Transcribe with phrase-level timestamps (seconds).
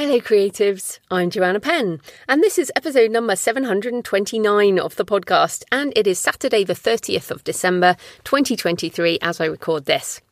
[0.00, 0.98] Hello, creatives.
[1.10, 6.18] I'm Joanna Penn, and this is episode number 729 of the podcast, and it is
[6.18, 10.22] Saturday, the 30th of December, 2023, as I record this.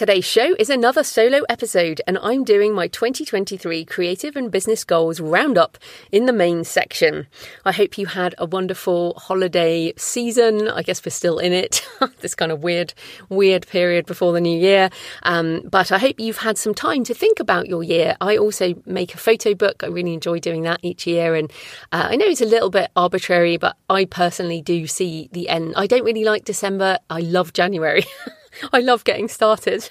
[0.00, 5.20] Today's show is another solo episode, and I'm doing my 2023 creative and business goals
[5.20, 5.76] roundup
[6.10, 7.26] in the main section.
[7.66, 10.68] I hope you had a wonderful holiday season.
[10.68, 11.86] I guess we're still in it,
[12.20, 12.94] this kind of weird,
[13.28, 14.88] weird period before the new year.
[15.24, 18.16] Um, but I hope you've had some time to think about your year.
[18.22, 19.84] I also make a photo book.
[19.84, 21.52] I really enjoy doing that each year, and
[21.92, 25.74] uh, I know it's a little bit arbitrary, but I personally do see the end.
[25.76, 26.96] I don't really like December.
[27.10, 28.06] I love January.
[28.72, 29.90] I love getting started.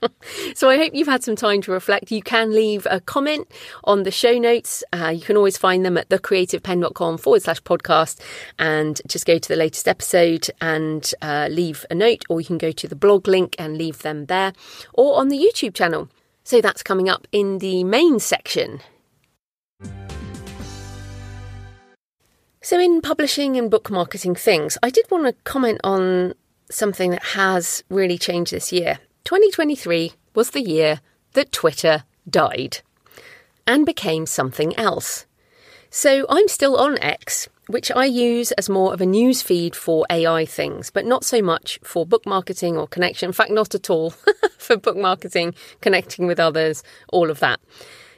[0.54, 2.10] so I hope you've had some time to reflect.
[2.10, 3.50] You can leave a comment
[3.84, 4.82] on the show notes.
[4.92, 8.20] Uh, you can always find them at thecreativepenn.com forward slash podcast
[8.58, 12.58] and just go to the latest episode and uh, leave a note, or you can
[12.58, 14.52] go to the blog link and leave them there,
[14.94, 16.08] or on the YouTube channel.
[16.44, 18.80] So that's coming up in the main section.
[22.62, 26.34] So, in publishing and book marketing things, I did want to comment on
[26.70, 28.98] something that has really changed this year.
[29.24, 31.00] 2023 was the year
[31.32, 32.78] that Twitter died
[33.66, 35.26] and became something else.
[35.90, 40.06] So I'm still on X, which I use as more of a news feed for
[40.10, 43.28] AI things, but not so much for book marketing or connection.
[43.28, 44.10] In fact, not at all
[44.58, 46.82] for book marketing, connecting with others,
[47.12, 47.60] all of that.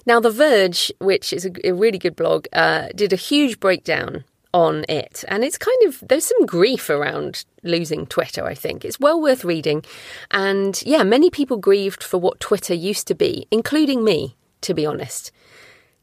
[0.05, 4.85] Now, The Verge, which is a, really good blog, uh, did a huge breakdown on
[4.89, 5.25] it.
[5.29, 8.85] And it's kind of, there's some grief around losing Twitter, I think.
[8.85, 9.85] It's well worth reading.
[10.31, 14.87] And yeah, many people grieved for what Twitter used to be, including me, to be
[14.87, 15.33] honest.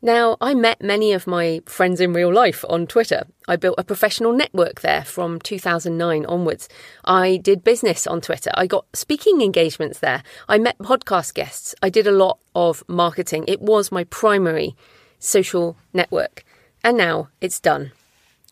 [0.01, 3.27] Now, I met many of my friends in real life on Twitter.
[3.49, 6.69] I built a professional network there from 2009 onwards.
[7.03, 8.49] I did business on Twitter.
[8.53, 10.23] I got speaking engagements there.
[10.47, 11.75] I met podcast guests.
[11.83, 13.43] I did a lot of marketing.
[13.49, 14.77] It was my primary
[15.19, 16.45] social network.
[16.81, 17.91] And now it's done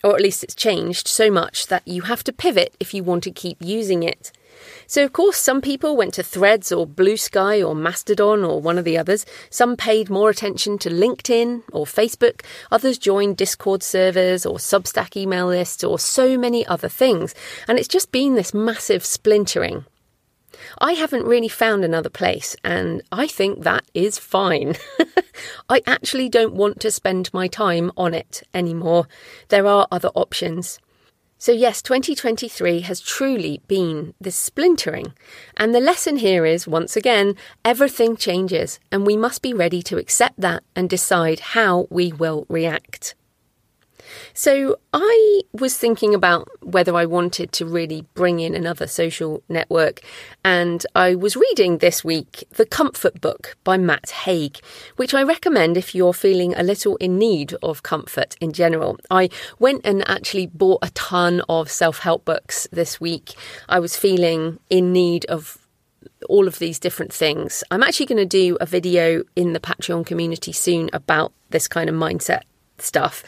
[0.08, 3.24] or at least it's changed so much that you have to pivot if you want
[3.24, 4.32] to keep using it.
[4.88, 8.86] So, of course, some people went to Threads or Bluesky or Mastodon or one of
[8.86, 9.26] the others.
[9.50, 12.46] Some paid more attention to LinkedIn or Facebook.
[12.72, 17.36] Others joined Discord servers or Substack email lists or so many other things.
[17.68, 19.84] And it's just been this massive splintering.
[20.80, 24.76] I haven't really found another place, and I think that is fine.
[25.70, 29.08] I actually don't want to spend my time on it anymore.
[29.50, 30.80] There are other options.
[31.40, 35.14] So, yes, 2023 has truly been this splintering.
[35.56, 39.98] And the lesson here is once again, everything changes, and we must be ready to
[39.98, 43.14] accept that and decide how we will react.
[44.34, 50.02] So I was thinking about whether I wanted to really bring in another social network,
[50.44, 54.60] and I was reading this week The Comfort Book by Matt Haig,
[54.96, 58.98] which I recommend if you're feeling a little in need of comfort in general.
[59.10, 59.30] I
[59.60, 63.34] went and actually bought a ton of self help books this week.
[63.70, 65.58] I was feeling in need of
[66.30, 67.64] all of these different things.
[67.72, 71.90] I'm actually going to do a video in the Patreon community soon about this kind
[71.90, 72.42] of mindset
[72.82, 73.24] stuff.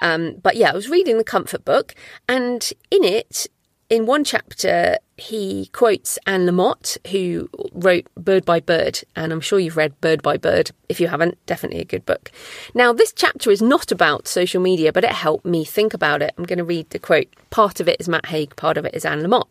[0.00, 1.94] Um, but yeah, I was reading the comfort book,
[2.28, 3.46] and in it,
[3.90, 9.58] in one chapter, he quotes Anne Lamott, who wrote Bird by Bird, and I'm sure
[9.58, 10.70] you've read Bird by Bird.
[10.88, 12.32] If you haven't, definitely a good book.
[12.74, 16.34] Now, this chapter is not about social media, but it helped me think about it.
[16.36, 17.28] I'm going to read the quote.
[17.50, 19.48] Part of it is Matt Haig, part of it is Anne Lamott.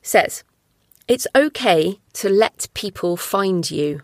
[0.00, 0.42] Says,
[1.06, 4.02] It's okay to let people find you.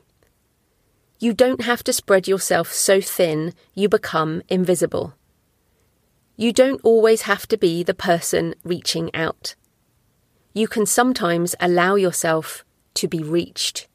[1.19, 5.15] You don't have to spread yourself so thin you become invisible.
[6.37, 9.57] You don't always have to be the person reaching out.
[10.53, 13.89] You can sometimes allow yourself to be reached.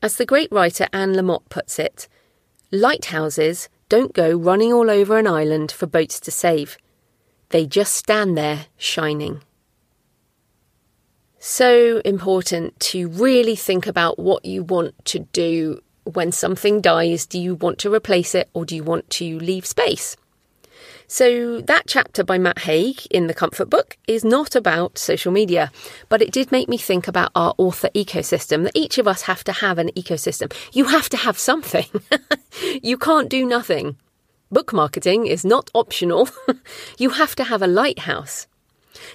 [0.00, 2.06] As the great writer Anne Lamott puts it,
[2.70, 6.78] lighthouses don't go running all over an island for boats to save.
[7.48, 9.42] They just stand there shining
[11.46, 17.24] so important to really think about what you want to do when something dies.
[17.24, 20.16] Do you want to replace it or do you want to leave space?
[21.08, 25.70] So, that chapter by Matt Haig in the Comfort Book is not about social media,
[26.08, 29.44] but it did make me think about our author ecosystem that each of us have
[29.44, 30.52] to have an ecosystem.
[30.72, 31.86] You have to have something,
[32.82, 33.96] you can't do nothing.
[34.50, 36.28] Book marketing is not optional,
[36.98, 38.48] you have to have a lighthouse.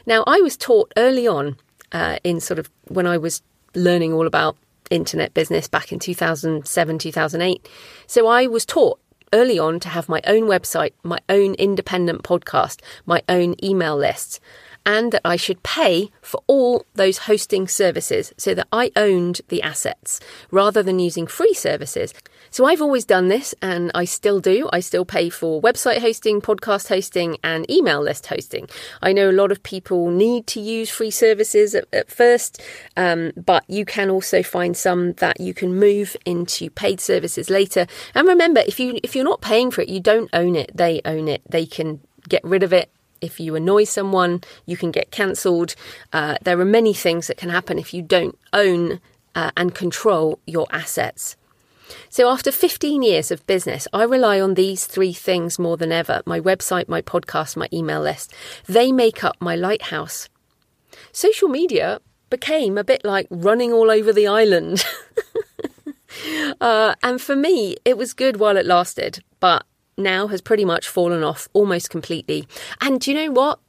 [0.05, 1.57] Now, I was taught early on
[1.91, 3.41] uh, in sort of when I was
[3.75, 4.57] learning all about
[4.89, 7.69] internet business back in 2007, 2008.
[8.07, 8.99] So I was taught
[9.33, 14.39] early on to have my own website, my own independent podcast, my own email lists,
[14.85, 19.61] and that I should pay for all those hosting services so that I owned the
[19.61, 22.13] assets rather than using free services.
[22.53, 24.69] So I've always done this and I still do.
[24.73, 28.67] I still pay for website hosting, podcast hosting, and email list hosting.
[29.01, 32.61] I know a lot of people need to use free services at, at first,
[32.97, 37.87] um, but you can also find some that you can move into paid services later.
[38.13, 40.71] And remember, if you if you're not paying for it, you don't own it.
[40.75, 41.41] They own it.
[41.49, 45.75] They can get rid of it if you annoy someone, you can get cancelled.
[46.11, 48.99] Uh, there are many things that can happen if you don't own
[49.35, 51.37] uh, and control your assets.
[52.09, 56.21] So, after 15 years of business, I rely on these three things more than ever
[56.25, 58.33] my website, my podcast, my email list.
[58.67, 60.29] They make up my lighthouse.
[61.11, 61.99] Social media
[62.29, 64.83] became a bit like running all over the island.
[66.61, 69.65] uh, and for me, it was good while it lasted, but
[69.97, 72.47] now has pretty much fallen off almost completely.
[72.79, 73.59] And do you know what?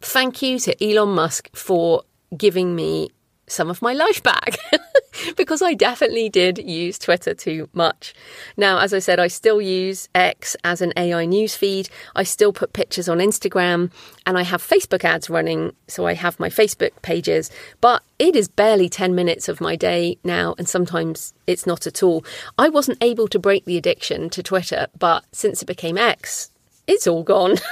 [0.00, 2.02] Thank you to Elon Musk for
[2.36, 3.10] giving me
[3.48, 4.56] some of my life back
[5.36, 8.14] because I definitely did use Twitter too much.
[8.56, 11.88] Now, as I said, I still use X as an AI news feed.
[12.14, 13.90] I still put pictures on Instagram
[14.26, 15.74] and I have Facebook ads running.
[15.88, 17.50] So I have my Facebook pages,
[17.80, 20.54] but it is barely 10 minutes of my day now.
[20.58, 22.24] And sometimes it's not at all.
[22.58, 26.50] I wasn't able to break the addiction to Twitter, but since it became X,
[26.86, 27.56] it's all gone.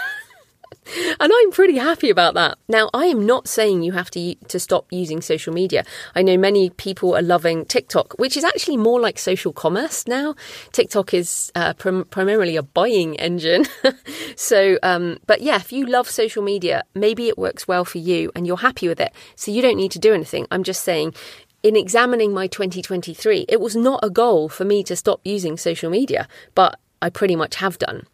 [1.20, 2.58] and I'm pretty happy about that.
[2.68, 5.84] Now, I am not saying you have to to stop using social media.
[6.14, 10.34] I know many people are loving TikTok, which is actually more like social commerce now.
[10.72, 13.66] TikTok is uh, prim- primarily a buying engine.
[14.36, 18.30] so, um, but yeah, if you love social media, maybe it works well for you
[18.34, 19.12] and you're happy with it.
[19.36, 20.46] So you don't need to do anything.
[20.50, 21.14] I'm just saying
[21.62, 25.90] in examining my 2023, it was not a goal for me to stop using social
[25.90, 28.06] media, but I pretty much have done.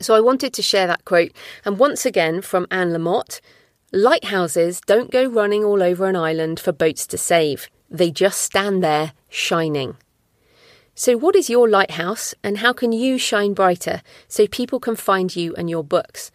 [0.00, 1.32] So I wanted to share that quote,
[1.64, 3.40] and once again from Anne Lamott
[3.92, 8.82] Lighthouses don't go running all over an island for boats to save, they just stand
[8.82, 9.96] there shining.
[10.94, 15.34] So, what is your lighthouse, and how can you shine brighter so people can find
[15.36, 16.32] you and your books?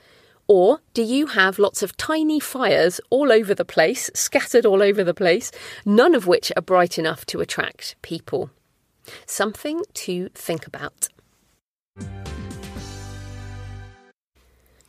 [0.47, 5.03] Or do you have lots of tiny fires all over the place, scattered all over
[5.03, 5.51] the place,
[5.85, 8.49] none of which are bright enough to attract people?
[9.25, 11.09] Something to think about.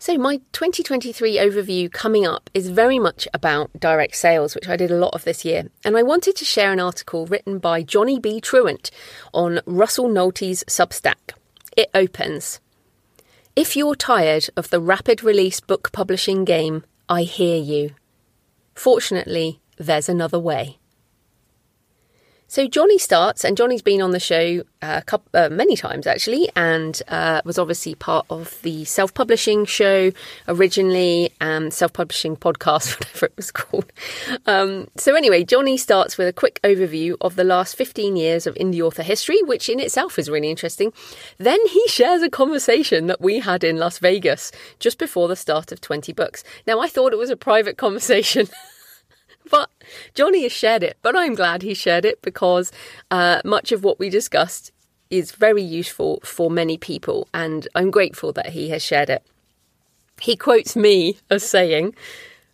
[0.05, 4.91] So, my 2023 overview coming up is very much about direct sales, which I did
[4.91, 5.69] a lot of this year.
[5.85, 8.41] And I wanted to share an article written by Johnny B.
[8.41, 8.91] Truant
[9.33, 11.35] on Russell Nohelty's Substack.
[11.77, 12.59] It opens
[13.55, 17.95] If you're tired of the rapid release book publishing game, I hear you.
[18.75, 20.81] Fortunately, there's another way.
[22.53, 26.51] So Johnny starts, and Johnny's been on the show uh, couple, uh, many times actually,
[26.55, 30.13] and uh, was obviously part of the self-publishing show
[30.47, 33.91] originally, and um, self-publishing podcast, whatever it was called.
[34.45, 38.55] Um, so anyway, Johnny starts with a quick overview of the last 15 years of
[38.57, 40.93] indie author history, which in itself is really interesting.
[41.39, 45.73] Then he shares a conversation that we had in Las Vegas just before the start
[45.73, 46.44] of 20 books.
[46.67, 48.47] Now I thought it was a private conversation.
[49.51, 49.70] but
[50.15, 50.96] Johnny has shared it.
[51.03, 52.72] But I'm glad he shared it because
[53.11, 54.72] uh, much of what we discussed
[55.11, 59.22] is very useful for many people, and I'm grateful that he has shared it.
[60.20, 61.94] He quotes me as saying,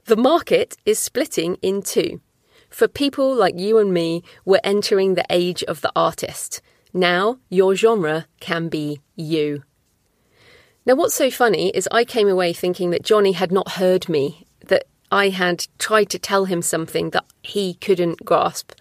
[0.06, 2.20] The market is splitting in two.
[2.68, 6.60] For people like you and me, we're entering the age of the artist.
[6.92, 9.62] Now, your genre can be you.
[10.84, 14.46] Now, what's so funny is I came away thinking that Johnny had not heard me,
[14.66, 18.72] that I had tried to tell him something that he couldn't grasp.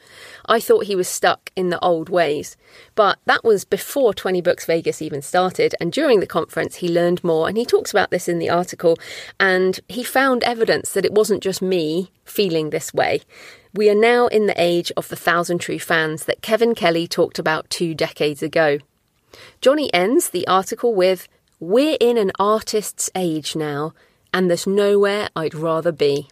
[0.45, 2.57] I thought he was stuck in the old ways.
[2.95, 5.73] But that was before 20 Books Vegas even started.
[5.79, 7.47] And during the conference, he learned more.
[7.47, 8.97] And he talks about this in the article.
[9.39, 13.21] And he found evidence that it wasn't just me feeling this way.
[13.73, 17.39] We are now in the age of the thousand true fans that Kevin Kelly talked
[17.39, 18.79] about two decades ago.
[19.61, 21.27] Johnny ends the article with
[21.59, 23.93] We're in an artist's age now
[24.33, 26.27] and there's nowhere I'd rather be.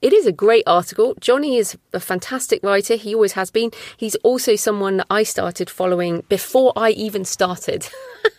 [0.00, 1.14] It is a great article.
[1.20, 2.96] Johnny is a fantastic writer.
[2.96, 3.70] He always has been.
[3.96, 7.88] He's also someone that I started following before I even started.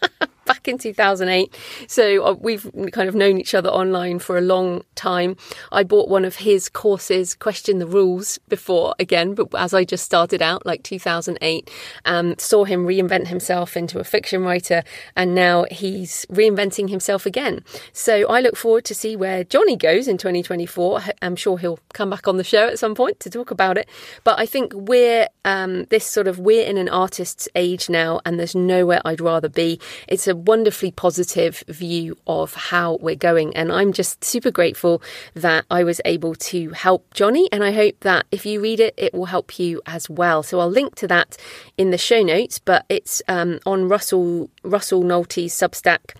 [0.47, 1.53] Back in 2008.
[1.87, 5.35] So uh, we've kind of known each other online for a long time.
[5.71, 10.05] I bought one of his courses, Question the Rules, before again, but as I just
[10.05, 11.69] started out, like 2008,
[12.05, 14.83] um, saw him reinvent himself into a fiction writer,
[15.15, 17.63] and now he's reinventing himself again.
[17.91, 21.01] So I look forward to see where Johnny goes in 2024.
[21.21, 23.89] I'm sure he'll come back on the show at some point to talk about it.
[24.23, 28.39] But I think we're um, this sort of we're in an artist's age now, and
[28.39, 29.79] there's nowhere I'd rather be.
[30.07, 35.01] It's a wonderfully positive view of how we're going, and I'm just super grateful
[35.33, 37.49] that I was able to help Johnny.
[37.51, 40.43] And I hope that if you read it, it will help you as well.
[40.43, 41.37] So I'll link to that
[41.77, 46.15] in the show notes, but it's um, on Russell Russell Nohelty's Substack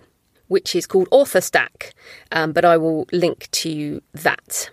[0.48, 1.94] which is called Author Stack,
[2.32, 4.70] um, but I will link to that.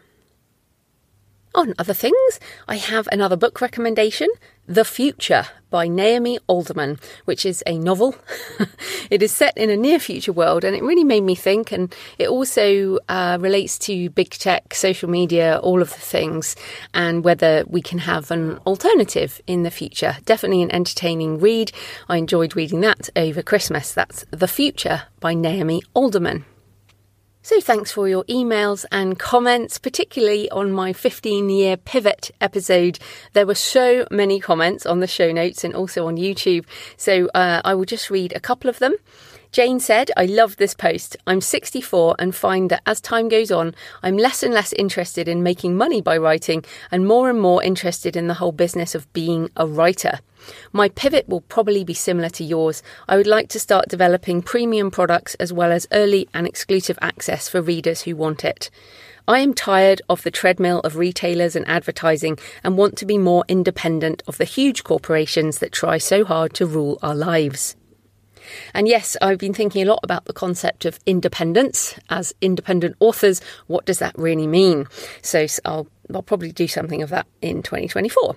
[1.53, 4.27] On other things, I have another book recommendation
[4.67, 8.15] The Future by Naomi Alderman, which is a novel.
[9.11, 11.71] it is set in a near future world and it really made me think.
[11.71, 16.55] And it also uh, relates to big tech, social media, all of the things,
[16.93, 20.17] and whether we can have an alternative in the future.
[20.25, 21.71] Definitely an entertaining read.
[22.09, 23.93] I enjoyed reading that over Christmas.
[23.93, 26.45] That's The Future by Naomi Alderman.
[27.45, 32.97] So thanks for your emails and comments, particularly on my 15 year pivot episode.
[33.33, 36.65] There were so many comments on the show notes and also on YouTube.
[36.97, 38.95] So uh, I will just read a couple of them.
[39.51, 41.17] Jane said, I love this post.
[41.27, 45.43] I'm 64 and find that as time goes on, I'm less and less interested in
[45.43, 49.51] making money by writing and more and more interested in the whole business of being
[49.55, 50.19] a writer.
[50.71, 52.83] My pivot will probably be similar to yours.
[53.07, 57.49] I would like to start developing premium products as well as early and exclusive access
[57.49, 58.69] for readers who want it.
[59.27, 63.43] I am tired of the treadmill of retailers and advertising and want to be more
[63.47, 67.75] independent of the huge corporations that try so hard to rule our lives.
[68.75, 73.41] And yes, I've been thinking a lot about the concept of independence as independent authors.
[73.65, 74.85] What does that really mean?
[75.23, 78.35] So I'll, I'll probably do something of that in 2024.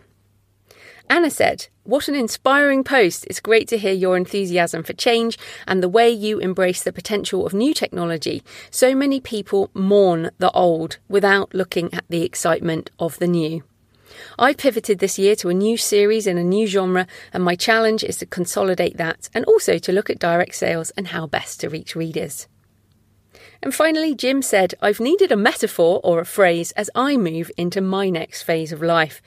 [1.10, 3.26] Anna said, What an inspiring post.
[3.28, 7.46] It's great to hear your enthusiasm for change and the way you embrace the potential
[7.46, 8.42] of new technology.
[8.70, 13.64] So many people mourn the old without looking at the excitement of the new.
[14.38, 18.04] I pivoted this year to a new series in a new genre, and my challenge
[18.04, 21.70] is to consolidate that and also to look at direct sales and how best to
[21.70, 22.48] reach readers.
[23.62, 27.80] And finally, Jim said, I've needed a metaphor or a phrase as I move into
[27.80, 29.20] my next phase of life.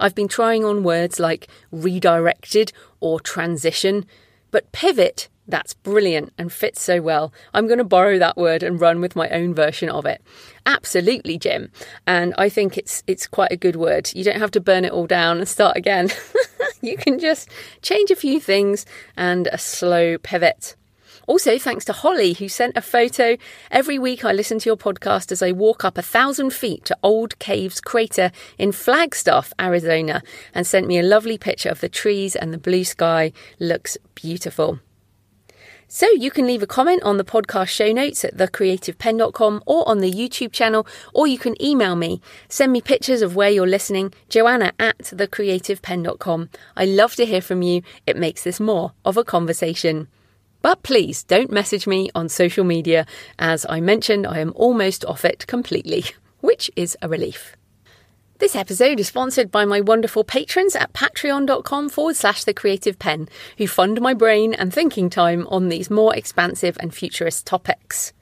[0.00, 4.06] I've been trying on words like redirected or transition,
[4.50, 7.32] but pivot that's brilliant and fits so well.
[7.52, 10.22] I'm going to borrow that word and run with my own version of it.
[10.64, 11.70] Absolutely, Jim.
[12.06, 14.10] And I think it's it's quite a good word.
[14.14, 16.10] You don't have to burn it all down and start again.
[16.80, 17.48] you can just
[17.82, 18.86] change a few things
[19.16, 20.76] and a slow pivot.
[21.26, 23.36] Also, thanks to Holly, who sent a photo.
[23.70, 26.98] Every week I listen to your podcast as I walk up a thousand feet to
[27.02, 30.22] Old Caves Crater in Flagstaff, Arizona,
[30.54, 33.32] and sent me a lovely picture of the trees and the blue sky.
[33.58, 34.80] Looks beautiful.
[35.88, 40.00] So you can leave a comment on the podcast show notes at thecreativepenn.com or on
[40.00, 42.20] the YouTube channel, or you can email me.
[42.48, 46.50] Send me pictures of where you're listening, joanna at thecreativepenn.com.
[46.76, 47.82] I love to hear from you.
[48.06, 50.08] It makes this more of a conversation.
[50.64, 53.04] But please don't message me on social media.
[53.38, 56.06] As I mentioned, I am almost off it completely,
[56.40, 57.54] which is a relief.
[58.38, 63.28] This episode is sponsored by my wonderful patrons at patreon.com forward slash the creative penn,
[63.58, 68.14] who fund my brain and thinking time on these more expansive and futurist topics.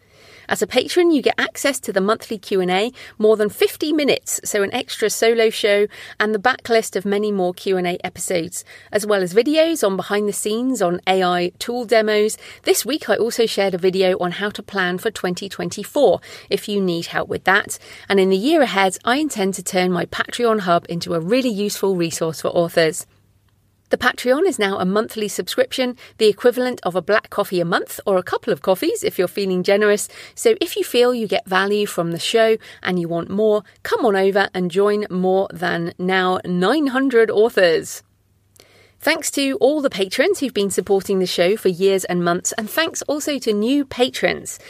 [0.48, 4.62] As a patron, you get access to the monthly Q&A, more than 50 minutes, so
[4.62, 5.86] an extra solo show
[6.18, 10.32] and the backlist of many more Q&A episodes, as well as videos on behind the
[10.32, 12.36] scenes on AI tool demos.
[12.64, 16.20] This week I also shared a video on how to plan for 2024
[16.50, 17.78] if you need help with that.
[18.08, 21.50] And in the year ahead, I intend to turn my Patreon hub into a really
[21.50, 23.06] useful resource for authors.
[23.92, 28.00] The Patreon is now a monthly subscription, the equivalent of a black coffee a month
[28.06, 30.08] or a couple of coffees if you're feeling generous.
[30.34, 34.06] So if you feel you get value from the show and you want more, come
[34.06, 38.02] on over and join more than now 900 authors.
[39.02, 42.70] Thanks to all the patrons who've been supporting the show for years and months, and
[42.70, 44.60] thanks also to new patrons.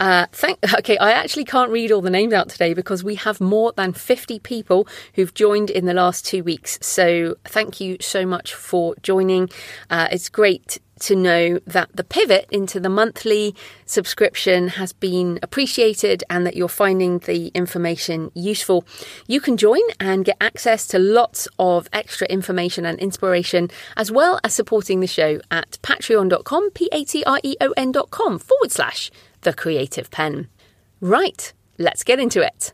[0.00, 3.38] Uh, thank, okay, I actually can't read all the names out today because we have
[3.38, 6.78] more than 50 people who've joined in the last two weeks.
[6.80, 9.50] So thank you so much for joining.
[9.90, 13.54] Uh, it's great to know that the pivot into the monthly
[13.86, 18.84] subscription has been appreciated and that you're finding the information useful,
[19.26, 24.40] you can join and get access to lots of extra information and inspiration, as well
[24.44, 29.10] as supporting the show at patreon.com, P A T R E O N.com forward slash
[29.42, 30.48] the creative penn.
[31.00, 32.72] Right, let's get into it.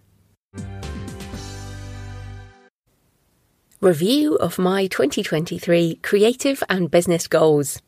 [3.80, 7.80] Review of my 2023 creative and business goals.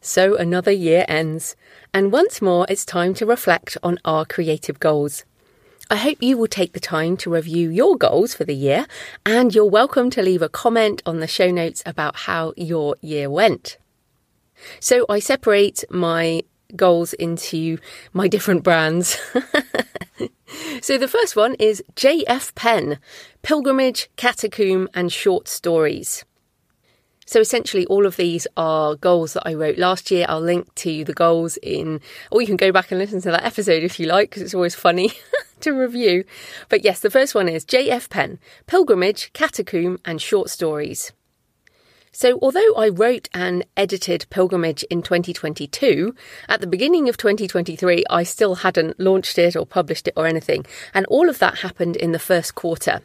[0.00, 1.56] So another year ends,
[1.92, 5.24] and once more it's time to reflect on our creative goals.
[5.90, 8.86] I hope you will take the time to review your goals for the year,
[9.26, 13.28] and you're welcome to leave a comment on the show notes about how your year
[13.28, 13.78] went.
[14.80, 16.42] So I separate my
[16.76, 17.78] goals into
[18.12, 19.18] my different brands.
[20.80, 22.98] so the first one is JF Penn
[23.42, 26.24] Pilgrimage, Catacomb, and Short Stories.
[27.28, 30.24] So essentially, all of these are goals that I wrote last year.
[30.26, 33.44] I'll link to the goals in, or you can go back and listen to that
[33.44, 35.12] episode if you like, because it's always funny
[35.60, 36.24] to review.
[36.70, 41.12] But yes, the first one is JF Penn Pilgrimage, Catacomb, and Short Stories.
[42.12, 46.14] So, although I wrote and edited Pilgrimage in 2022,
[46.48, 50.64] at the beginning of 2023, I still hadn't launched it or published it or anything.
[50.94, 53.02] And all of that happened in the first quarter.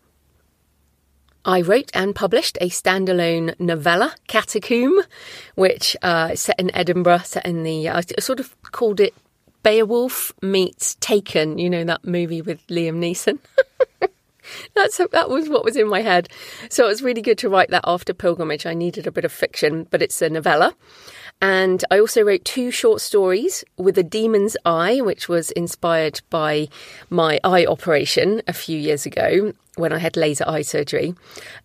[1.45, 5.01] I wrote and published a standalone novella, Catacomb,
[5.55, 9.15] which uh, is set in Edinburgh, set in the, I sort of called it
[9.63, 13.39] Beowulf meets Taken, you know, that movie with Liam Neeson.
[14.75, 16.29] That's that was what was in my head.
[16.69, 18.67] So it was really good to write that after Pilgrimage.
[18.67, 20.75] I needed a bit of fiction, but it's a novella.
[21.41, 26.69] And I also wrote two short stories with a demon's eye, which was inspired by
[27.11, 31.15] my eye operation a few years ago when I had laser eye surgery,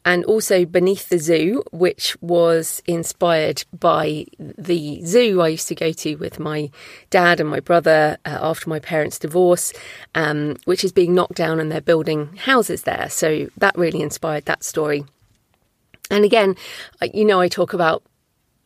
[0.03, 5.91] and also Beneath the Zoo, which was inspired by the zoo I used to go
[5.91, 6.71] to with my
[7.09, 9.73] dad and my brother uh, after my parents' divorce,
[10.15, 13.09] um, which is being knocked down and they're building houses there.
[13.09, 15.05] So that really inspired that story.
[16.09, 16.55] And again,
[17.13, 18.01] you know, I talk about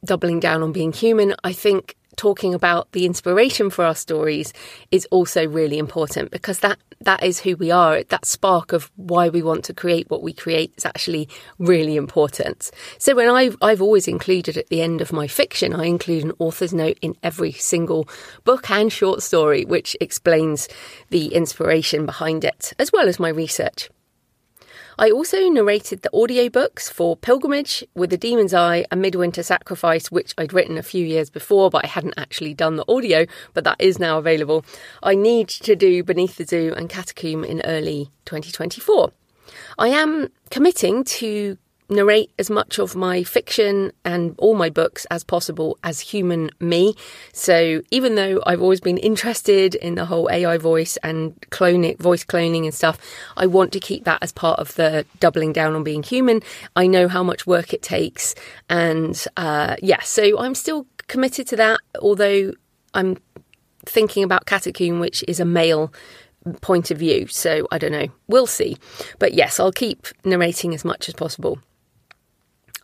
[0.04, 4.54] doubling down on being human, I think talking about the inspiration for our stories
[4.92, 8.04] is also really important because that that is who we are.
[8.04, 11.28] That spark of why we want to create what we create is actually
[11.60, 12.72] really important.
[12.98, 16.34] So when I've, I've always included at the end of my fiction i include an
[16.40, 18.08] author's note in every single
[18.44, 20.68] book and short story which explains
[21.10, 23.90] the inspiration behind it as well as my research
[24.98, 30.34] I also narrated the audiobooks for Pilgrimage with the Demon's Eye and Midwinter Sacrifice, which
[30.38, 33.78] I'd written a few years before, but I hadn't actually done the audio, but that
[33.80, 34.64] is now available.
[35.02, 39.12] I need to do Beneath the Zoo and Catacomb in early 2024.
[39.78, 41.58] I am committing to
[41.90, 46.96] narrate as much of my fiction and all my books as possible as human me.
[47.34, 52.24] So even though I've always been interested in the whole AI voice and cloning, voice
[52.24, 52.98] cloning and stuff,
[53.38, 56.42] I want to keep that as part of the doubling down on being human.
[56.76, 58.36] I know how much work it takes,
[58.70, 61.80] and uh, yeah, so I'm still committed to that.
[62.02, 62.54] Although
[62.94, 63.18] I'm
[63.86, 65.94] thinking about Catacomb, which is a male
[66.62, 67.28] point of view.
[67.28, 68.08] So I don't know.
[68.28, 68.78] We'll see.
[69.20, 71.60] But yes, I'll keep narrating as much as possible.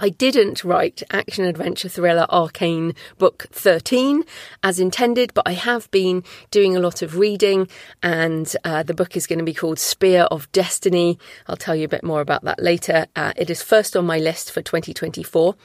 [0.01, 4.23] I didn't write action adventure thriller ARKANE book 13
[4.63, 7.67] as intended, but I have been doing a lot of reading,
[8.01, 11.19] and uh, the book is going to be called Spear of Destiny.
[11.47, 13.07] I'll tell you a bit more about that later.
[13.13, 15.55] Uh, it is first on my list for 2024.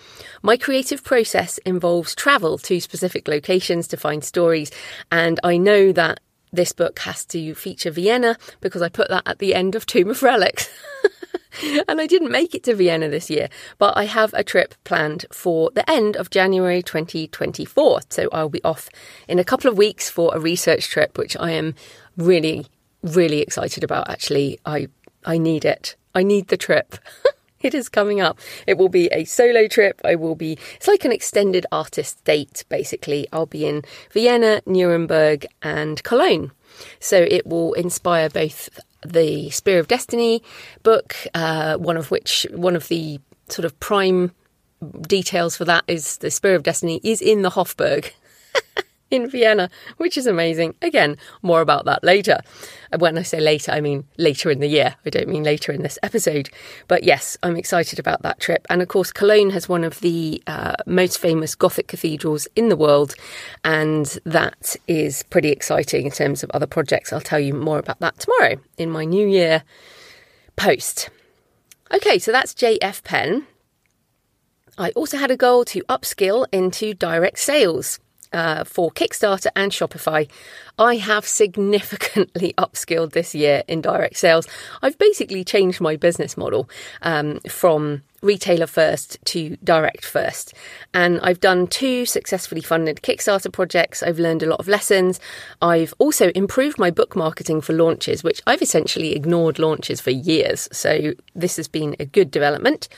[0.43, 4.73] My creative process involves travel to specific locations to find stories,
[5.13, 6.19] and I know that
[6.53, 10.11] this book has to feature Vienna because I put that at the end of Tomb
[10.11, 10.69] of Relics.
[11.89, 15.27] and I didn't make it to Vienna this year, but I have a trip planned
[15.33, 18.01] for the end of January 2024.
[18.11, 18.89] So I'll be off
[19.29, 21.75] in a couple of weeks for a research trip, which I am
[22.17, 22.67] really
[23.03, 24.59] really excited about actually.
[24.65, 24.89] I
[25.25, 25.97] I need it.
[26.15, 26.97] I need the trip.
[27.61, 28.39] it is coming up.
[28.67, 30.01] It will be a solo trip.
[30.05, 33.27] I will be, it's like an extended artist date, basically.
[33.33, 36.53] I'll be in Vienna, Nuremberg, and Cologne.
[37.01, 38.69] So it will inspire both
[39.05, 40.43] the Spear of Destiny
[40.83, 44.33] book, uh, one of which, one of the sort of prime
[45.03, 48.11] details for that is the Spear of Destiny is in the Hofburg.
[49.11, 50.75] in Vienna, which is amazing.
[50.83, 52.41] Again, more about that later.
[52.99, 54.97] When I say later, I mean later in the year.
[55.05, 56.51] I don't mean later in this episode.
[56.89, 58.67] But yes, I'm excited about that trip.
[58.71, 62.77] And of course, Cologne has one of the uh, most famous Gothic cathedrals in the
[62.77, 63.15] world.
[63.65, 67.13] And that is pretty exciting in terms of other projects.
[67.13, 69.63] I'll tell you more about that tomorrow in my New Year
[70.57, 71.11] post.
[71.93, 73.47] Okay, so that's JF Penn.
[74.77, 78.01] I also had a goal to upskill into direct sales
[78.35, 80.29] uh, for Kickstarter and Shopify,
[80.79, 84.47] I have significantly upskilled this year in direct sales.
[84.83, 86.69] I've basically changed my business model
[87.03, 90.55] um, from retailer first to direct first.
[90.93, 94.03] And I've done two successfully funded Kickstarter projects.
[94.03, 95.21] I've learned a lot of lessons.
[95.63, 100.69] I've also improved my book marketing for launches, which I've essentially ignored launches for years.
[100.73, 102.89] So this has been a good development.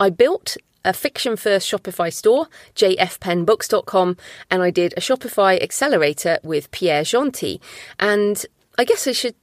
[0.00, 4.16] I built a fiction first Shopify store, jfpennbooks.com,
[4.50, 7.60] and I did a Shopify accelerator with Pierre Gentil.
[7.98, 8.44] And
[8.78, 9.34] I guess I should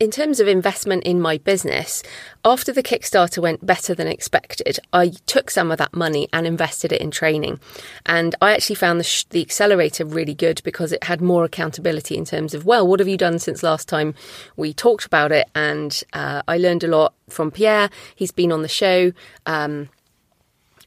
[0.00, 2.02] in terms of investment in my business,
[2.44, 6.92] after the Kickstarter went better than expected, I took some of that money and invested
[6.92, 7.60] it in training.
[8.04, 12.16] And I actually found the, sh- the accelerator really good because it had more accountability
[12.16, 14.14] in terms of, well, what have you done since last time
[14.56, 15.48] we talked about it?
[15.54, 17.88] And uh, I learned a lot from Pierre.
[18.16, 19.12] He's been on the show.
[19.46, 19.88] Um,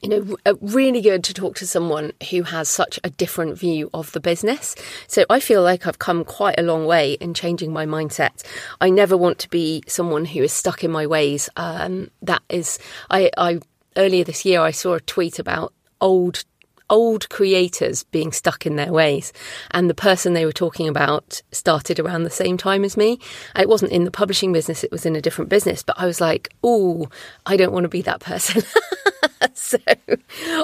[0.02, 3.90] you know, uh, really good to talk to someone who has such a different view
[3.94, 4.76] of the business.
[5.08, 8.44] So I feel like I've come quite a long way in changing my mindset.
[8.80, 11.50] I never want to be someone who is stuck in my ways.
[11.56, 12.80] Um, that is,
[13.10, 13.60] I, I
[13.96, 16.44] earlier this year I saw a tweet about old
[16.90, 19.34] old creators being stuck in their ways.
[19.72, 23.20] And the person they were talking about started around the same time as me.
[23.58, 25.84] It wasn't in the publishing business, it was in a different business.
[25.84, 27.08] But I was like, oh,
[27.46, 28.64] I don't want to be that person.
[29.54, 29.78] so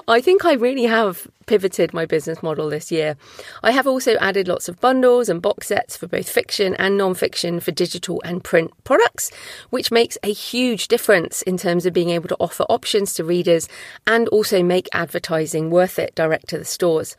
[0.07, 3.15] I think I really have pivoted my business model this year.
[3.63, 7.59] I have also added lots of bundles and box sets for both fiction and non-fiction
[7.59, 9.31] for digital and print products,
[9.69, 13.67] which makes a huge difference in terms of being able to offer options to readers
[14.07, 17.15] and also make advertising worth it direct to the stores.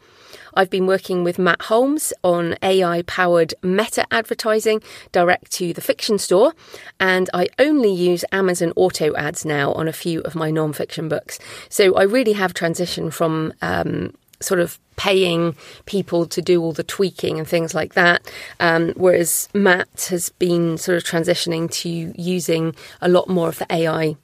[0.57, 6.19] I've been working with Matt Holmes on AI powered meta advertising direct to the fiction
[6.19, 6.53] store,
[6.99, 11.09] and I only use Amazon auto ads now on a few of my non fiction
[11.09, 11.38] books.
[11.69, 16.85] So I really have transitioned from um, sort of paying people to do all the
[16.85, 18.31] tweaking and things like that.
[18.61, 21.88] Um, whereas Matt has been sort of transitioning to
[22.21, 24.17] using a lot more of the AI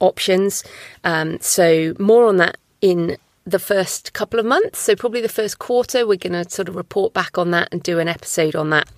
[0.00, 0.64] options.
[1.04, 3.16] Um, so more on that in
[3.50, 4.78] the first couple of months.
[4.78, 7.82] So, probably the first quarter, we're going to sort of report back on that and
[7.82, 8.88] do an episode on that.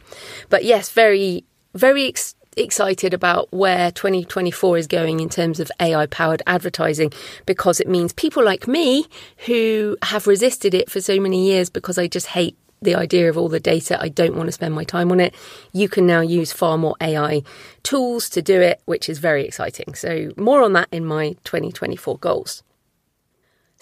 [0.48, 6.06] But yes, very, very ex- excited about where 2024 is going in terms of AI
[6.06, 7.12] powered advertising
[7.46, 9.06] because it means people like me
[9.46, 13.36] who have resisted it for so many years because I just hate the idea of
[13.36, 13.98] all the data.
[14.00, 15.34] I don't want to spend my time on it.
[15.72, 17.42] You can now use far more AI
[17.82, 19.94] tools to do it, which is very exciting.
[19.94, 22.62] So, more on that in my 2024 goals.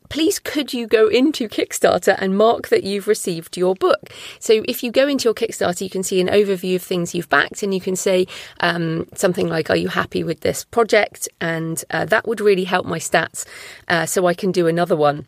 [0.09, 4.09] please could you go into Kickstarter and mark that you've received your book?
[4.39, 7.29] So if you go into your Kickstarter, you can see an overview of things you've
[7.29, 8.27] backed and you can say
[8.59, 11.29] um, something like, Are you happy with this project?
[11.39, 13.45] And uh, that would really help my stats
[13.87, 15.25] uh, so I can do another one.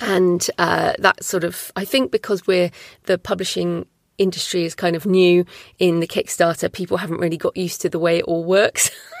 [0.00, 2.70] And uh, that sort of, I think because we're
[3.04, 3.86] the publishing
[4.18, 5.44] industry is kind of new
[5.78, 8.90] in the Kickstarter, people haven't really got used to the way it all works.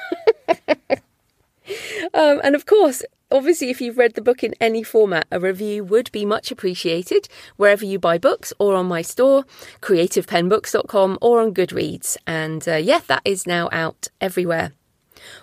[2.14, 3.02] um, and of course,
[3.34, 7.26] Obviously, if you've read the book in any format, a review would be much appreciated
[7.56, 9.44] wherever you buy books or on my store,
[9.80, 12.16] creativepennbooks.com, or on Goodreads.
[12.28, 14.70] And uh, yeah, that is now out everywhere.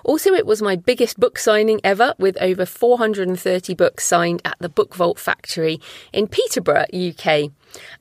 [0.06, 4.70] Also, it was my biggest book signing ever with over 430 books signed at the
[4.70, 5.82] Book Vault Factory
[6.14, 7.52] in Peterborough, UK.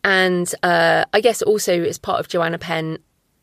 [0.04, 2.98] And uh, I guess also as part of Joanna Penn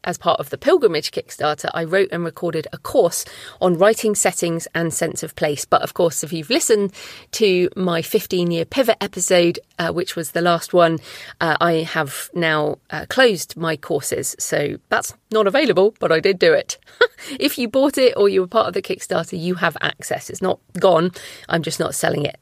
[0.08, 3.26] as part of the Pilgrimage Kickstarter, I wrote and recorded a course
[3.62, 5.66] on writing settings and sense of place.
[5.66, 6.94] But of course, if you've listened
[7.34, 11.00] to my 15 year pivot episode, uh, which was the last one,
[11.42, 14.34] uh, I have now uh, closed my courses.
[14.40, 16.78] So that's not available, but I did do it.
[17.40, 20.30] if you bought it or you were part of the Kickstarter, you have access.
[20.30, 21.12] It's not gone,
[21.50, 22.40] I'm just not selling it.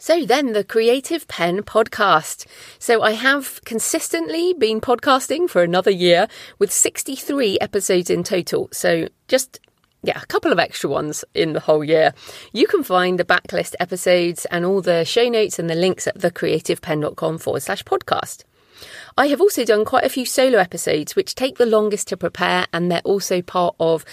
[0.00, 2.46] So then the Creative Penn podcast.
[2.78, 6.28] So I have consistently been podcasting for another year
[6.60, 8.68] with 63 episodes in total.
[8.72, 9.58] So just
[10.04, 12.14] yeah, a couple of extra ones in the whole year.
[12.52, 16.16] You can find the backlist episodes and all the show notes and the links at
[16.18, 18.44] thecreativepenn.com forward slash podcast.
[19.16, 22.66] I have also done quite a few solo episodes, which take the longest to prepare,
[22.72, 24.04] and they're also part of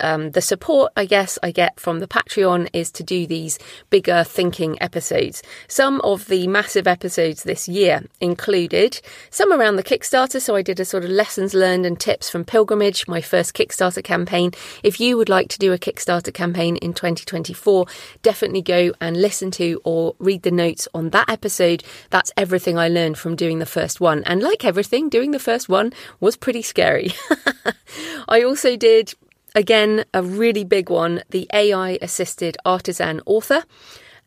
[0.00, 3.58] um, the support, I guess, I get from the Patreon is to do these
[3.90, 5.42] bigger thinking episodes.
[5.68, 10.80] Some of the massive episodes this year included some around the Kickstarter, so I did
[10.80, 14.52] a sort of lessons learned and tips from Pilgrimage, my first Kickstarter campaign.
[14.82, 17.86] If you would like to do a Kickstarter campaign in 2024,
[18.22, 21.84] definitely go and listen to or read the notes on that episode.
[22.10, 24.22] That's everything I learned from doing the first one.
[24.42, 27.12] Like everything, doing the first one was pretty scary.
[28.28, 29.14] I also did,
[29.54, 33.62] again, a really big one the AI assisted artisan author.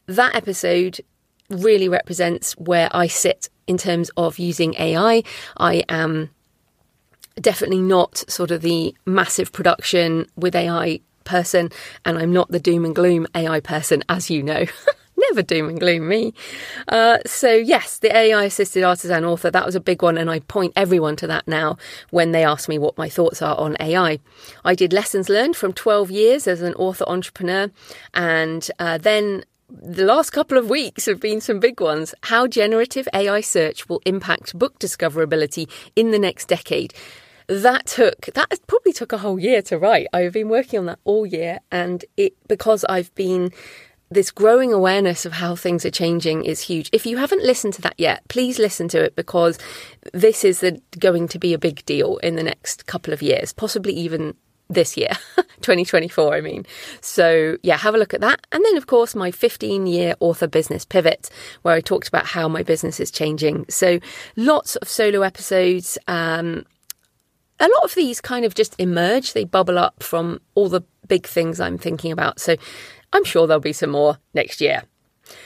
[0.06, 1.02] That episode
[1.50, 5.22] really represents where I sit in terms of using AI.
[5.58, 6.30] I am
[7.36, 11.72] definitely not sort of the massive production with AI person,
[12.06, 14.66] and I'm not the doom and gloom AI person, as you know.
[15.30, 16.34] never doom and gloom me.
[16.88, 20.40] Uh, so, yes, the AI assisted artisan author, that was a big one, and I
[20.40, 21.78] point everyone to that now
[22.12, 24.20] when they ask me what my thoughts are on AI.
[24.64, 27.72] I did lessons learned from 12 years as an author entrepreneur,
[28.14, 32.14] and uh, then the last couple of weeks have been some big ones.
[32.24, 36.94] How generative AI search will impact book discoverability in the next decade
[37.48, 40.08] that took that probably took a whole year to write.
[40.14, 43.52] I've been working on that all year, and it because I've been
[44.16, 46.90] this growing awareness of how things are changing is huge.
[46.92, 49.60] If you haven't listened to that yet, please listen to it because
[50.14, 53.54] this is the, going to be a big deal in the next couple of years,
[53.54, 54.34] possibly even
[54.70, 55.10] this year,
[55.62, 56.66] 2024, I mean.
[57.02, 58.48] So, yeah, have a look at that.
[58.52, 61.30] And then, of course, my 15 year author business pivot,
[61.62, 63.66] where I talked about how my business is changing.
[63.70, 64.00] So,
[64.36, 65.98] lots of solo episodes.
[66.08, 66.66] Um,
[67.60, 71.26] a lot of these kind of just emerge, they bubble up from all the big
[71.26, 72.40] things I'm thinking about.
[72.40, 72.56] So,
[73.14, 74.84] I'm sure there'll be some more next year.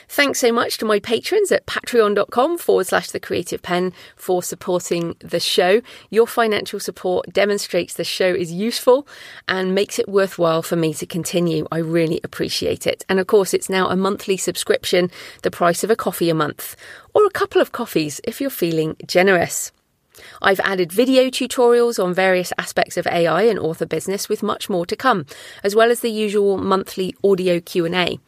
[0.07, 5.15] Thanks so much to my patrons at patreon.com forward slash the creative penn for supporting
[5.19, 5.81] the show.
[6.09, 9.07] Your financial support demonstrates the show is useful
[9.47, 11.67] and makes it worthwhile for me to continue.
[11.71, 13.05] I really appreciate it.
[13.07, 15.11] And of course, it's now a monthly subscription,
[15.43, 16.75] the price of a coffee a month,
[17.13, 19.71] or a couple of coffees if you're feeling generous.
[20.41, 24.85] I've added video tutorials on various aspects of AI and author business with much more
[24.85, 25.25] to come,
[25.63, 28.19] as well as the usual monthly audio Q&A.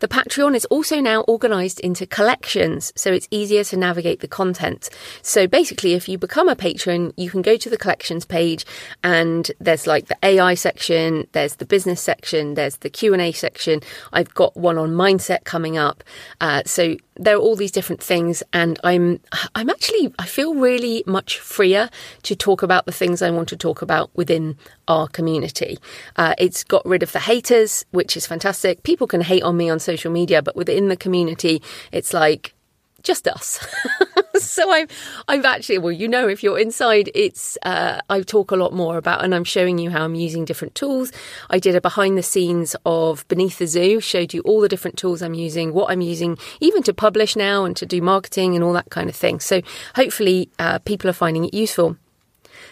[0.00, 4.88] The Patreon is also now organised into collections, so it's easier to navigate the content.
[5.22, 8.64] So basically, if you become a patron, you can go to the collections page,
[9.04, 13.32] and there's like the AI section, there's the business section, there's the Q and A
[13.32, 13.80] section.
[14.12, 16.02] I've got one on mindset coming up.
[16.40, 19.20] Uh, so there are all these different things, and I'm
[19.54, 21.90] I'm actually I feel really much freer
[22.22, 24.56] to talk about the things I want to talk about within
[24.88, 25.78] our community.
[26.16, 28.82] Uh, it's got rid of the haters, which is fantastic.
[28.82, 32.54] People can hate on me on social media, but within the community, it's like
[33.02, 33.64] just us.
[34.36, 34.88] so I'm
[35.28, 38.96] I've actually well you know if you're inside it's uh, I talk a lot more
[38.96, 41.12] about and I'm showing you how I'm using different tools.
[41.50, 44.96] I did a behind the scenes of Beneath the Zoo, showed you all the different
[44.96, 48.64] tools I'm using, what I'm using even to publish now and to do marketing and
[48.64, 49.40] all that kind of thing.
[49.40, 49.62] So
[49.96, 51.96] hopefully uh, people are finding it useful.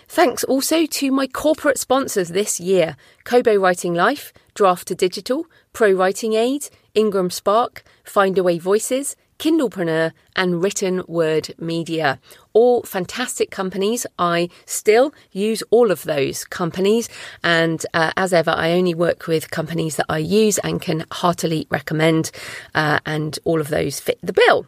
[0.08, 6.68] Thanks also to my corporate sponsors this year Kobo Writing Life, Draft2Digital, Pro Writing Aid,
[6.94, 12.18] Ingram Spark, Findaway Voices, Kindlepreneur, and Written Word Media.
[12.53, 14.07] All fantastic companies.
[14.18, 17.09] I still use all of those companies.
[17.42, 21.66] And uh, as ever, I only work with companies that I use and can heartily
[21.70, 22.31] recommend.
[22.74, 24.66] Uh, and all of those fit the bill.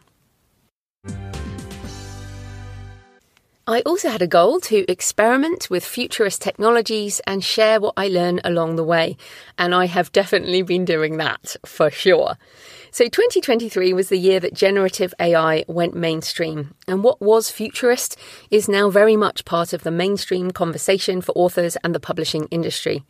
[3.67, 8.41] I also had a goal to experiment with futurist technologies and share what I learn
[8.43, 9.17] along the way.
[9.57, 12.37] And I have definitely been doing that for sure.
[12.93, 16.75] So 2023 was the year that generative AI went mainstream.
[16.89, 18.17] And what was futurist
[18.49, 23.05] is now very much part of the mainstream conversation for authors and the publishing industry.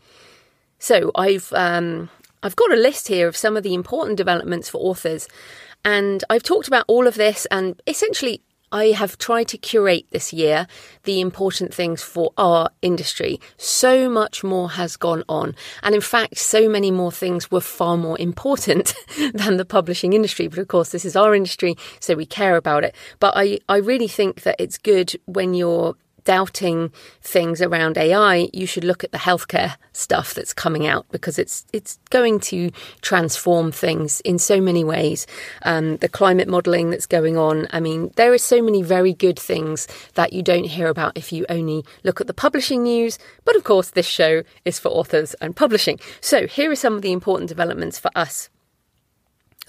[0.77, 2.11] So I've, um,
[2.43, 5.27] I've got a list here of some of the important developments for authors.
[5.83, 10.31] And I've talked about all of this and essentially I have tried to curate this
[10.31, 10.67] year
[11.03, 13.39] the important things for our industry.
[13.57, 15.55] So much more has gone on.
[15.83, 18.93] And in fact, so many more things were far more important
[19.33, 20.47] than the publishing industry.
[20.47, 22.95] But of course, this is our industry, so we care about it.
[23.19, 28.65] But I, I really think that it's good when you're doubting things around AI, you
[28.65, 33.71] should look at the healthcare stuff that's coming out because it's it's going to transform
[33.71, 35.27] things in so many ways.
[35.63, 37.67] Um, the climate modelling that's going on.
[37.71, 41.31] I mean, there are so many very good things that you don't hear about if
[41.31, 43.17] you only look at the publishing news.
[43.45, 45.99] But of course, this show is for authors and publishing.
[46.21, 48.49] So here are some of the important developments for us.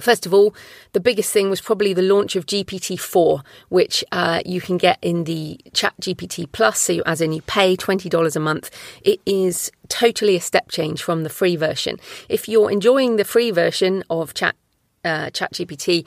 [0.00, 0.54] First of all,
[0.92, 5.24] the biggest thing was probably the launch of GPT-4, which uh, you can get in
[5.24, 6.80] the Chat GPT Plus.
[6.80, 8.70] So, you, as in, you pay twenty dollars a month.
[9.02, 11.98] It is totally a step change from the free version.
[12.28, 14.56] If you're enjoying the free version of Chat
[15.04, 16.06] uh, Chat GPT,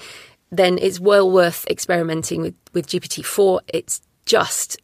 [0.52, 3.60] then it's well worth experimenting with with GPT-4.
[3.67, 4.78] It's just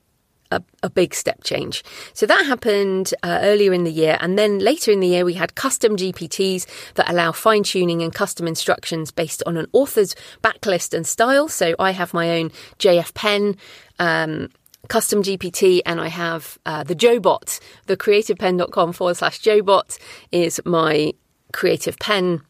[0.51, 1.83] a, a, big step change.
[2.13, 4.17] So that happened uh, earlier in the year.
[4.19, 8.13] And then later in the year, we had custom GPTs that allow fine tuning and
[8.13, 11.47] custom instructions based on an author's backlist and style.
[11.47, 13.57] So I have my own JF Penn.
[13.99, 14.49] Um,
[14.87, 19.99] custom GPT and I have uh, the JoeBot, the creativepenn.com forward slash JoeBot
[20.31, 21.13] is my
[21.53, 22.41] creative penn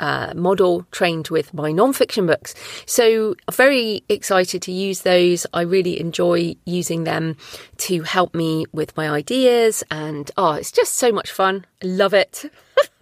[0.00, 2.54] uh, model trained with my non-fiction books.
[2.86, 5.46] So very excited to use those.
[5.52, 7.36] I really enjoy using them
[7.78, 11.64] to help me with my ideas and oh, it's just so much fun.
[11.82, 12.44] I love it.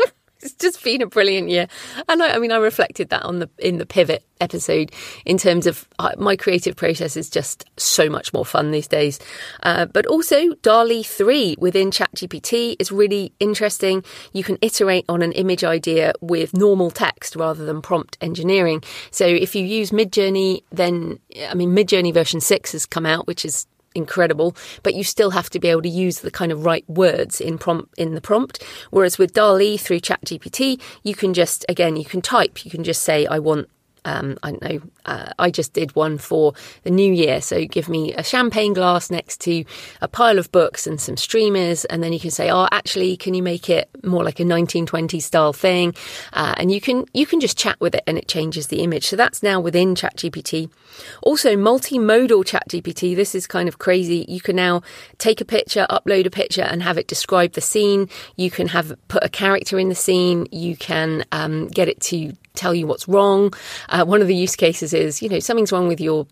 [0.44, 1.66] it's just been a brilliant year,
[2.08, 4.92] and I, I, mean, I reflected that on the in the pivot episode
[5.24, 9.18] in terms of uh, my creative process is just so much more fun these days.
[9.62, 14.04] Uh, but also, DALL-E three within ChatGPT is really interesting.
[14.32, 18.82] You can iterate on an image idea with normal text rather than prompt engineering.
[19.10, 23.44] So if you use Midjourney, then I mean, Midjourney version six has come out, which
[23.44, 26.84] is incredible, but you still have to be able to use the kind of right
[26.88, 28.62] words in prompt in the prompt.
[28.90, 33.02] Whereas with DALL-E through ChatGPT, you can just again you can type, you can just
[33.02, 33.68] say I want
[34.04, 37.40] um, I know, uh, I just did one for the new year.
[37.40, 39.64] So give me a champagne glass next to
[40.00, 41.84] a pile of books and some streamers.
[41.86, 45.22] And then you can say, oh, actually, can you make it more like a 1920s
[45.22, 45.94] style thing?
[46.32, 49.06] Uh, and you can, you can just chat with it and it changes the image.
[49.06, 50.70] So that's now within ChatGPT.
[51.22, 53.16] Also, multimodal ChatGPT.
[53.16, 54.24] This is kind of crazy.
[54.28, 54.82] You can now
[55.18, 58.08] take a picture, upload a picture and have it describe the scene.
[58.36, 60.46] You can have put a character in the scene.
[60.50, 63.52] You can um, get it to tell you what's wrong.
[63.88, 66.26] Uh, one of the use cases is, you know, something's wrong with your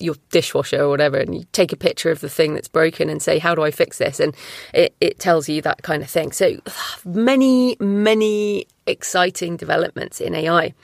[0.00, 3.22] your dishwasher or whatever, and you take a picture of the thing that's broken and
[3.22, 4.34] say, "How do I fix this?" and
[4.74, 6.32] it, it tells you that kind of thing.
[6.32, 6.58] So
[7.04, 10.74] many, many exciting developments in AI.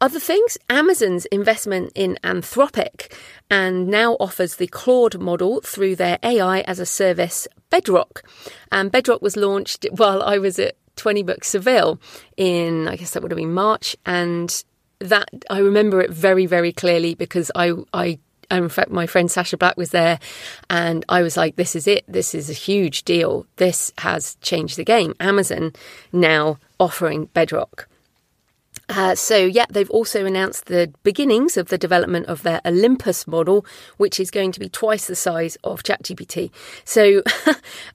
[0.00, 3.12] Other things, Amazon's investment in Anthropic
[3.48, 8.22] and now offers the Claude model through their AI as a service Bedrock.
[8.70, 12.00] And Bedrock was launched while I was at 20 Books Seville
[12.36, 13.96] in, I guess that would have been March.
[14.06, 14.64] And
[15.00, 18.18] that I remember it very, very clearly because I, I,
[18.50, 20.18] in fact, my friend Sacha Black was there,
[20.70, 22.04] and I was like, "This is it.
[22.06, 23.46] This is a huge deal.
[23.56, 25.72] This has changed the game." Amazon
[26.12, 27.88] now offering Bedrock.
[28.88, 33.64] Uh, so, yeah, they've also announced the beginnings of the development of their Olympus model,
[33.96, 36.50] which is going to be twice the size of ChatGPT.
[36.84, 37.22] So,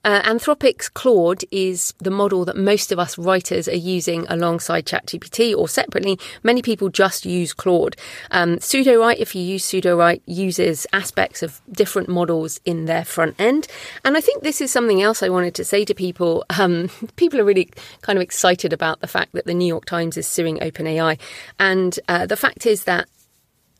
[0.04, 5.56] uh, Anthropic's Claude is the model that most of us writers are using alongside ChatGPT
[5.56, 6.18] or separately.
[6.42, 7.96] Many people just use Claude.
[8.30, 13.66] Um, if you use Sudowrite, uses aspects of different models in their front end.
[14.04, 16.44] And I think this is something else I wanted to say to people.
[16.50, 17.68] Um, people are really
[18.02, 21.18] kind of excited about the fact that the New York Times is suing Open OpenAI.
[21.58, 23.08] And uh, the fact is that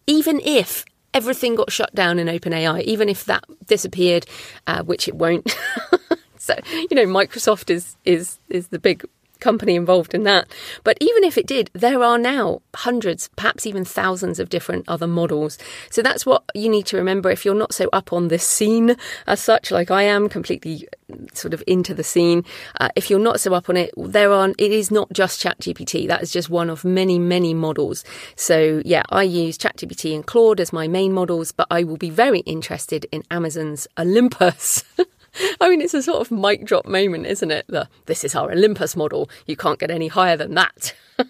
[0.07, 0.85] even if
[1.15, 4.27] everything got shut down in OpenAI, even if that disappeared,
[4.67, 5.57] uh, which it won't.
[6.39, 9.05] so you know, Microsoft is is is the big
[9.41, 10.49] company involved in that.
[10.85, 15.07] But even if it did, there are now hundreds, perhaps even thousands of different other
[15.07, 15.59] models.
[15.91, 18.97] So that's what you need to remember if you're not so up on this scene
[19.27, 20.89] as such, like I am, completely
[21.35, 22.45] sort of into the scene.
[22.81, 24.51] Uh, if you're not so up on it, there are.
[24.59, 26.07] It is not just ChatGPT.
[26.07, 28.05] That is just one of many, many models.
[28.37, 32.11] So yeah, I use ChatGPT and Claude as my main models, but I will be
[32.11, 34.85] very interested in Amazon's Olympus.
[35.61, 37.67] I mean, it's a sort of mic drop moment, isn't it?
[37.69, 39.31] The this is our Olympus model.
[39.47, 40.95] You can't get any higher than that.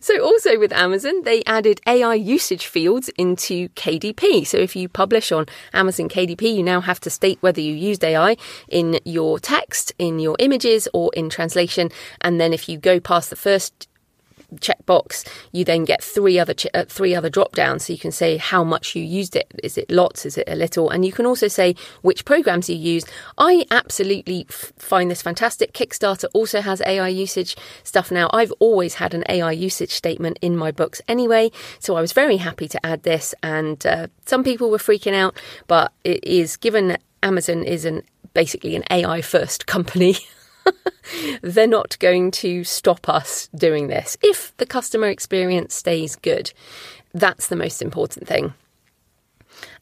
[0.00, 4.46] So, also with Amazon, they added AI usage fields into KDP.
[4.46, 8.04] So, if you publish on Amazon KDP, you now have to state whether you used
[8.04, 8.36] AI
[8.68, 11.90] in your text, in your images, or in translation.
[12.20, 13.88] And then, if you go past the first
[14.56, 17.86] checkbox, you then get three other ch- uh, three other drop downs.
[17.86, 19.52] So you can say how much you used it.
[19.62, 20.26] Is it lots?
[20.26, 20.90] Is it a little?
[20.90, 23.10] And you can also say which programs you used.
[23.38, 25.72] I absolutely f- find this fantastic.
[25.72, 28.28] Kickstarter also has AI usage stuff now.
[28.32, 32.38] I've always had an AI usage statement in my books anyway, so I was very
[32.38, 33.34] happy to add this.
[33.42, 35.36] And uh, some people were freaking out,
[35.66, 38.02] but it is given Amazon is an
[38.34, 40.16] basically an AI first company.
[41.42, 46.52] they're not going to stop us doing this if the customer experience stays good.
[47.12, 48.54] That's the most important thing.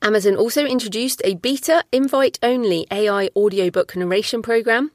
[0.03, 4.91] Amazon also introduced a beta invite only AI audiobook narration program.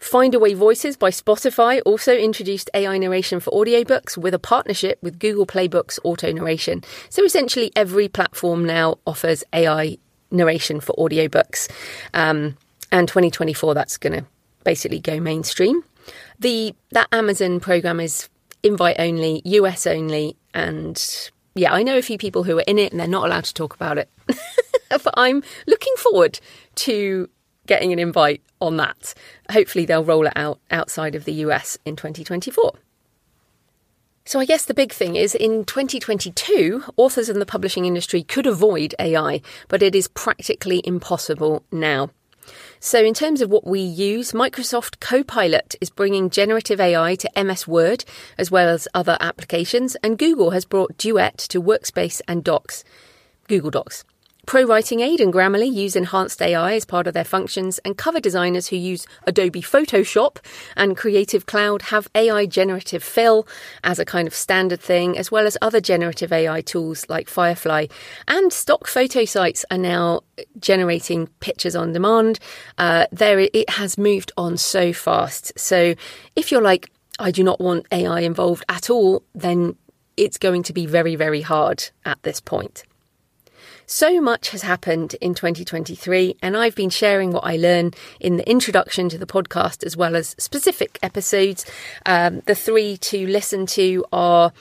[0.00, 5.44] Findaway Voices by Spotify also introduced AI narration for audiobooks with a partnership with Google
[5.44, 6.82] Play Books auto narration.
[7.10, 9.98] So essentially, every platform now offers AI
[10.30, 11.70] narration for audiobooks.
[12.14, 12.56] Um,
[12.90, 14.26] and 2024, that's going to
[14.64, 15.82] basically go mainstream.
[16.38, 18.28] The that Amazon program is
[18.62, 22.92] invite only, US only, and yeah, I know a few people who are in it
[22.92, 24.08] and they're not allowed to talk about it.
[24.88, 26.40] but I'm looking forward
[26.76, 27.28] to
[27.66, 29.14] getting an invite on that.
[29.50, 32.72] Hopefully, they'll roll it out outside of the US in 2024.
[34.24, 38.46] So, I guess the big thing is in 2022, authors in the publishing industry could
[38.46, 42.10] avoid AI, but it is practically impossible now.
[42.82, 47.68] So, in terms of what we use, Microsoft Copilot is bringing generative AI to MS
[47.68, 48.06] Word
[48.38, 52.82] as well as other applications, and Google has brought Duet to Workspace and Docs,
[53.48, 54.04] Google Docs.
[54.50, 58.18] Pro Writing Aid and Grammarly use enhanced AI as part of their functions, and cover
[58.18, 60.38] designers who use Adobe Photoshop
[60.76, 63.46] and Creative Cloud have AI generative fill
[63.84, 67.86] as a kind of standard thing, as well as other generative AI tools like Firefly.
[68.26, 70.22] And stock photo sites are now
[70.58, 72.40] generating pictures on demand.
[72.76, 75.56] Uh, there, it has moved on so fast.
[75.56, 75.94] So
[76.34, 76.90] if you're like,
[77.20, 79.76] I do not want AI involved at all, then
[80.16, 82.82] it's going to be very, very hard at this point.
[83.92, 88.48] So much has happened in 2023, and I've been sharing what I learn in the
[88.48, 91.66] introduction to the podcast as well as specific episodes.
[92.06, 94.52] Um, the three to listen to are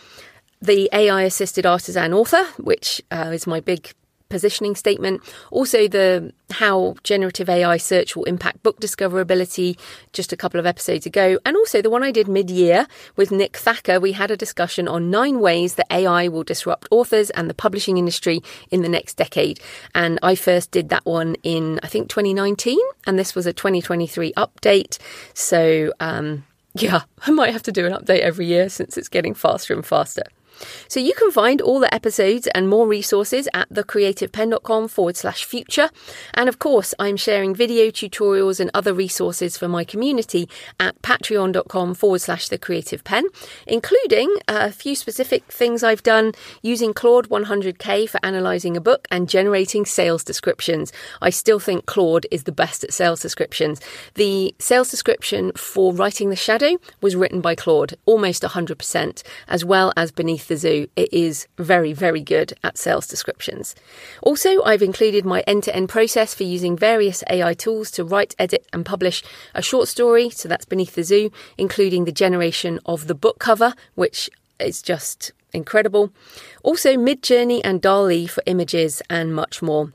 [0.59, 3.93] the AI assisted artisan author, which uh, is my big
[4.30, 5.21] positioning statement.
[5.51, 9.77] Also, the how generative AI search will impact book discoverability
[10.13, 11.38] just a couple of episodes ago.
[11.45, 13.99] And also the one I did mid year with Nick Thacker.
[13.99, 17.97] We had a discussion on nine ways that AI will disrupt authors and the publishing
[17.97, 19.59] industry in the next decade.
[19.93, 22.80] And I first did that one in, I think, 2019.
[23.05, 24.97] And this was a 2023 update.
[25.34, 29.34] So, um, yeah, I might have to do an update every year since it's getting
[29.34, 30.23] faster and faster.
[30.88, 35.89] So you can find all the episodes and more resources at thecreativepenn.com forward slash future.
[36.34, 40.49] And of course, I'm sharing video tutorials and other resources for my community
[40.80, 43.26] at patreon.com forward slash the creative penn,
[43.66, 49.30] including a few specific things I've done using Claude 100K for analyzing a book and
[49.30, 50.91] generating sales descriptions.
[51.22, 53.80] I still think Claude is the best at sales descriptions.
[54.16, 59.93] The sales description for Writing the Shadow was written by Claude, almost 100%, as well
[59.95, 63.73] as Beneath the Zoo, it is very, very good at sales descriptions.
[64.21, 68.35] Also, I've included my end to end process for using various AI tools to write,
[68.37, 69.23] edit, and publish
[69.55, 70.29] a short story.
[70.29, 74.29] So that's Beneath the Zoo, including the generation of the book cover, which
[74.59, 76.11] is just incredible.
[76.63, 79.93] Also, Midjourney and DALL-E for images and much more.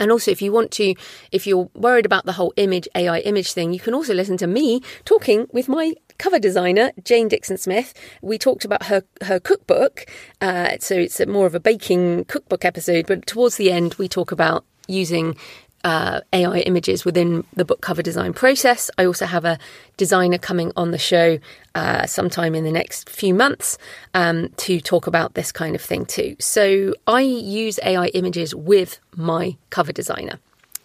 [0.00, 0.94] And also, if you want to,
[1.30, 4.46] if you're worried about the whole image, AI image thing, you can also listen to
[4.46, 7.94] me talking with my cover designer, Jane Dixon Smith.
[8.20, 10.06] We talked about her, her cookbook.
[10.40, 14.32] Uh, so it's more of a baking cookbook episode, but towards the end, we talk
[14.32, 15.36] about using
[15.84, 18.90] uh, AI images within the book cover design process.
[18.98, 19.58] I also have a
[19.96, 21.38] designer coming on the show
[21.74, 23.78] uh, sometime in the next few months
[24.14, 26.36] um, to talk about this kind of thing too.
[26.38, 30.38] So I use AI images with my cover designer.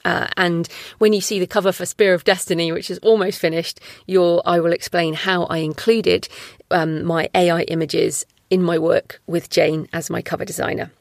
[0.06, 0.68] Uh, and
[1.00, 4.72] when you see the cover for Spear of Destiny, which is almost finished, I will
[4.72, 6.30] explain how I included
[6.70, 10.92] um, my AI images in my work with Jane as my cover designer.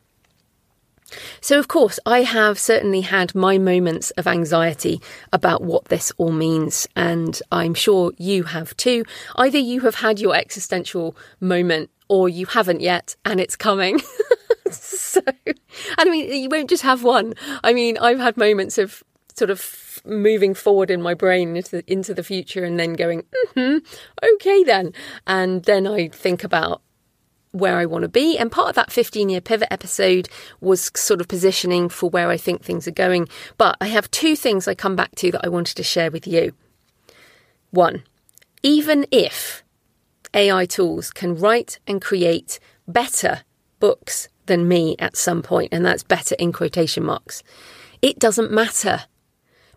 [1.41, 5.01] So, of course, I have certainly had my moments of anxiety
[5.33, 9.05] about what this all means, and I'm sure you have too.
[9.37, 14.01] Either you have had your existential moment or you haven't yet, and it's coming.
[14.71, 15.21] so,
[15.99, 17.35] I mean, you won't just have one.
[17.63, 19.03] I mean, I've had moments of
[19.35, 23.23] sort of moving forward in my brain into the, into the future and then going,
[23.23, 23.79] mm-hmm,
[24.35, 24.93] okay then.
[25.27, 26.83] And then I think about
[27.55, 28.37] where I want to be.
[28.37, 30.29] And part of that 15 year pivot episode
[30.61, 33.29] was sort of positioning for where I think things are going.
[33.57, 36.27] But I have two things I come back to that I wanted to share with
[36.27, 36.53] you.
[37.71, 38.03] One,
[38.63, 39.63] even if
[40.35, 43.43] AI tools can write and create better
[43.79, 47.43] books than me at some point, and that's better in quotation marks,
[48.03, 49.05] it doesn't matter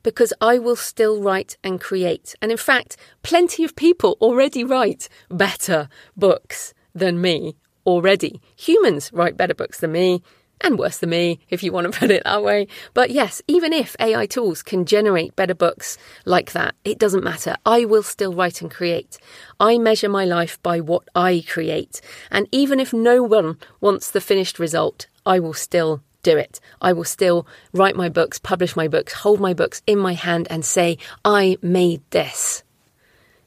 [0.01, 2.33] because I will still write and create.
[2.41, 7.55] And in fact, plenty of people already write better books than me
[7.87, 8.41] already.
[8.57, 10.21] Humans write better books than me,
[10.61, 12.67] and worse than me, if you want to put it that way.
[12.93, 17.55] But yes, even if AI tools can generate better books like that, it doesn't matter.
[17.65, 19.17] I will still write and create.
[19.59, 22.01] I measure my life by what I create.
[22.29, 26.59] And even if no one wants the finished result, I will still do it.
[26.81, 30.47] I will still write my books, publish my books, hold my books in my hand
[30.49, 32.63] and say, I made this.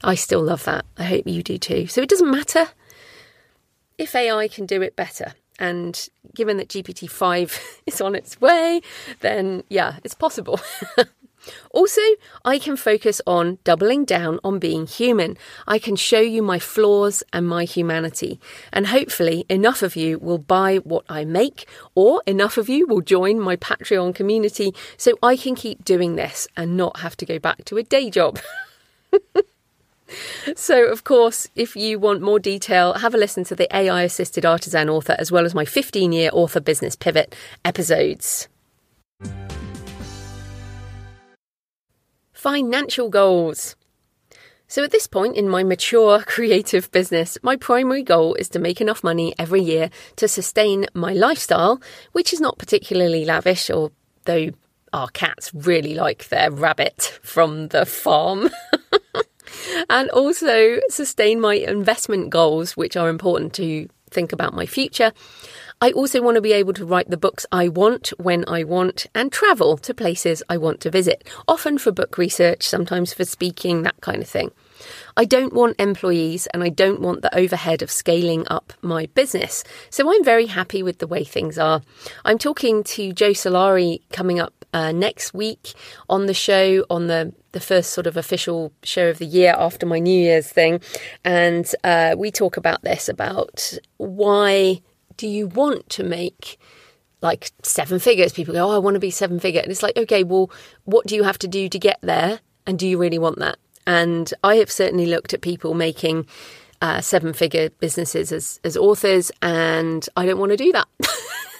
[0.03, 0.85] I still love that.
[0.97, 1.85] I hope you do too.
[1.85, 2.69] So it doesn't matter
[4.01, 5.33] if AI can do it better.
[5.59, 8.81] And given that GPT 5 is on its way,
[9.19, 10.59] then yeah, it's possible.
[11.71, 12.01] also,
[12.43, 15.37] I can focus on doubling down on being human.
[15.67, 18.39] I can show you my flaws and my humanity.
[18.73, 23.01] And hopefully, enough of you will buy what I make, or enough of you will
[23.01, 27.37] join my Patreon community so I can keep doing this and not have to go
[27.37, 28.39] back to a day job.
[30.55, 34.45] So, of course, if you want more detail, have a listen to the AI assisted
[34.45, 38.47] artisan author as well as my 15 year author business pivot episodes.
[42.33, 43.75] Financial goals.
[44.67, 48.79] So, at this point in my mature creative business, my primary goal is to make
[48.79, 51.81] enough money every year to sustain my lifestyle,
[52.13, 54.51] which is not particularly lavish, although
[54.93, 58.49] our cats really like their rabbit from the farm.
[59.89, 65.11] and also sustain my investment goals, which are important to think about my future.
[65.83, 69.07] I also want to be able to write the books I want when I want
[69.15, 73.81] and travel to places I want to visit, often for book research, sometimes for speaking,
[73.81, 74.51] that kind of thing.
[75.17, 79.63] I don't want employees and I don't want the overhead of scaling up my business.
[79.89, 81.81] So I'm very happy with the way things are.
[82.25, 85.73] I'm talking to Joe Solari coming up uh, next week
[86.09, 89.85] on the show on the the first sort of official show of the year after
[89.85, 90.81] my New Year's thing,
[91.23, 94.81] and uh, we talk about this about why
[95.17, 96.59] do you want to make
[97.21, 98.33] like seven figures?
[98.33, 100.49] People go, oh, I want to be seven figure, and it's like, okay, well,
[100.85, 103.57] what do you have to do to get there, and do you really want that?
[103.85, 106.27] And I have certainly looked at people making
[106.81, 110.87] uh, seven figure businesses as, as authors, and I don't want to do that.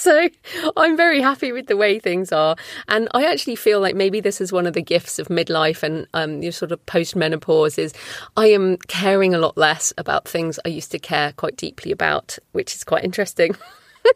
[0.02, 0.30] so
[0.78, 2.56] I'm very happy with the way things are.
[2.88, 6.06] And I actually feel like maybe this is one of the gifts of midlife and
[6.14, 7.92] um, your sort of post menopause is
[8.34, 12.38] I am caring a lot less about things I used to care quite deeply about,
[12.52, 13.54] which is quite interesting.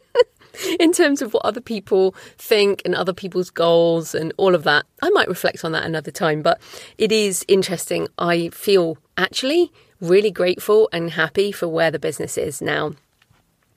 [0.80, 4.86] in terms of what other people think and other people's goals and all of that.
[5.02, 6.62] I might reflect on that another time, but
[6.96, 8.08] it is interesting.
[8.18, 9.70] I feel actually
[10.00, 12.92] really grateful and happy for where the business is now.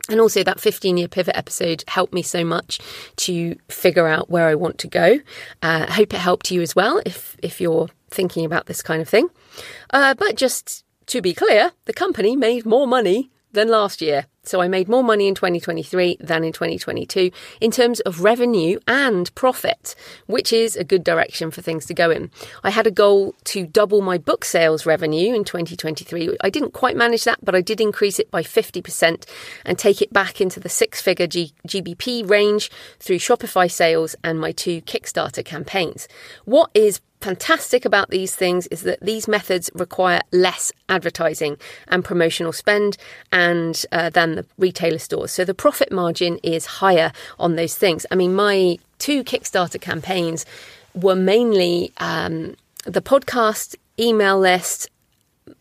[0.10, 2.80] And also, that 15 year pivot episode helped me so much
[3.18, 5.20] to figure out where I want to go.
[5.62, 9.02] Uh, I hope it helped you as well if, if you're thinking about this kind
[9.02, 9.30] of thing.
[9.92, 14.28] Uh, but just to be clear, the company made more money than last year.
[14.44, 19.34] So I made more money in 2023 than in 2022 in terms of revenue and
[19.36, 19.94] profit,
[20.26, 22.32] which is a good direction for things to go in.
[22.64, 26.38] I had a goal to double my book sales revenue in 2023.
[26.40, 29.26] I didn't quite manage that, but I did increase it by 50%
[29.66, 34.40] and take it back into the six figure G- GBP range through Shopify sales and
[34.40, 36.08] my two Kickstarter campaigns.
[36.46, 41.58] What is fantastic about these things is that these methods require less advertising
[41.88, 42.98] and promotional spend
[43.32, 45.32] and uh, than the retailer stores.
[45.32, 48.06] So the profit margin is higher on those things.
[48.12, 50.46] I mean my two kickstarter campaigns
[50.94, 52.56] were mainly um,
[52.86, 54.90] the podcast email list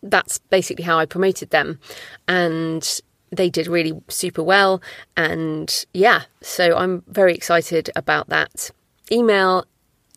[0.03, 1.79] that's basically how i promoted them.
[2.27, 3.01] And
[3.31, 4.81] they did really super well.
[5.15, 8.69] And yeah so i'm very excited about that.
[9.11, 9.65] Email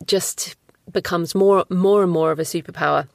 [0.04, 0.56] just
[0.92, 3.08] becomes more, more and more of a superpower.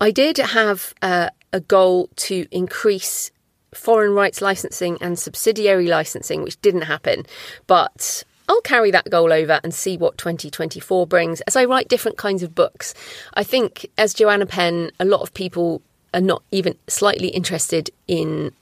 [0.00, 3.30] I did have uh, a goal to increase
[3.72, 7.26] foreign rights licensing and subsidiary licensing, which didn't happen.
[7.66, 12.18] But I'll carry that goal over and see what 2024 brings as I write different
[12.18, 12.94] kinds of books.
[13.34, 15.82] I think, as Joanna Penn, a lot of people
[16.12, 18.52] are not even slightly interested in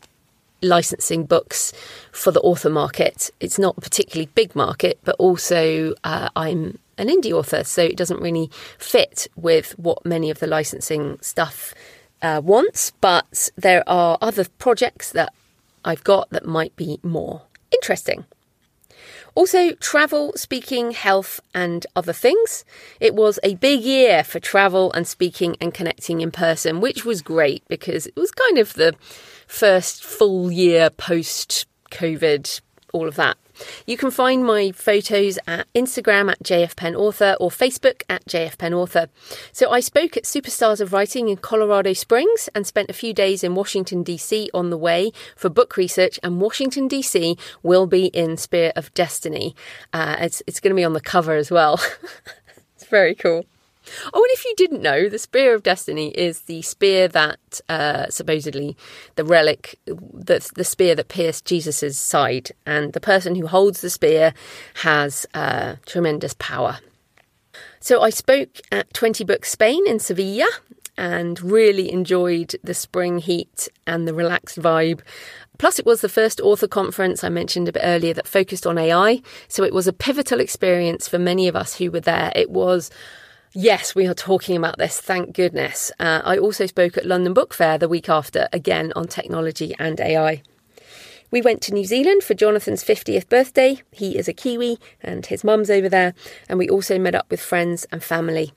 [0.63, 1.73] licensing books
[2.13, 3.31] for the author market.
[3.41, 7.97] It's not a particularly big market, but also uh, I'm an indie author, so it
[7.97, 11.75] doesn't really fit with what many of the licensing stuff
[12.23, 12.93] uh, wants.
[13.01, 15.35] But there are other projects that
[15.85, 18.25] I've got that might be more interesting.
[19.35, 22.65] Also, travel, speaking, health, and other things.
[23.01, 27.23] It was a big year for travel and speaking and connecting in person, which was
[27.23, 28.95] great because it was kind of the
[29.47, 32.61] first full year post COVID,
[32.93, 33.39] all of that.
[33.87, 39.09] You can find my photos at Instagram at JFPennAuthor or Facebook at JFPennAuthor.
[39.53, 43.45] So I spoke at Superstars of Writing in Colorado Springs and spent a few days
[43.45, 44.51] in Washington, D.C.
[44.55, 47.37] on the way for book research, and Washington, D.C.
[47.63, 49.55] will be in Spear of Destiny.
[49.93, 51.81] Uh, it's, it's going to be on the cover as well.
[52.77, 53.45] it's very cool.
[54.13, 58.07] Oh, and if you didn't know, the Spear of Destiny is the spear that uh,
[58.09, 58.77] supposedly
[59.17, 63.91] the relic, the, the spear that pierced Jesus's side, and the person who holds the
[63.91, 64.35] spear
[64.83, 66.79] has uh, tremendous power.
[67.81, 70.47] So I spoke at 20 Books Spain in Sevilla
[70.97, 75.01] and really enjoyed the spring heat and the relaxed vibe.
[75.59, 78.79] Plus, it was the first author conference I mentioned a bit earlier that focused on
[78.79, 79.23] AI.
[79.49, 82.33] So it was a pivotal experience for many of us who were there.
[82.35, 82.91] It was
[83.55, 85.93] Yes, we are talking about this, thank goodness.
[86.01, 90.01] Uh, I also spoke at London Book Fair the week after, again on technology and
[90.01, 90.43] AI.
[91.31, 93.83] We went to New Zealand for Jonathan's 50th birthday.
[93.91, 96.15] He is a Kiwi and his mum's over there.
[96.49, 98.55] And we also met up with friends and family.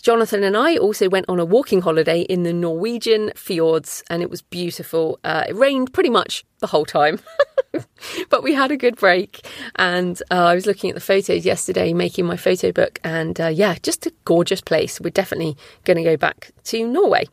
[0.00, 4.30] Jonathan and I also went on a walking holiday in the Norwegian fjords, and it
[4.30, 5.18] was beautiful.
[5.24, 7.20] Uh, it rained pretty much the whole time,
[8.30, 9.46] but we had a good break.
[9.76, 13.48] And uh, I was looking at the photos yesterday, making my photo book, and uh,
[13.48, 15.00] yeah, just a gorgeous place.
[15.00, 17.28] We're definitely going to go back to Norway.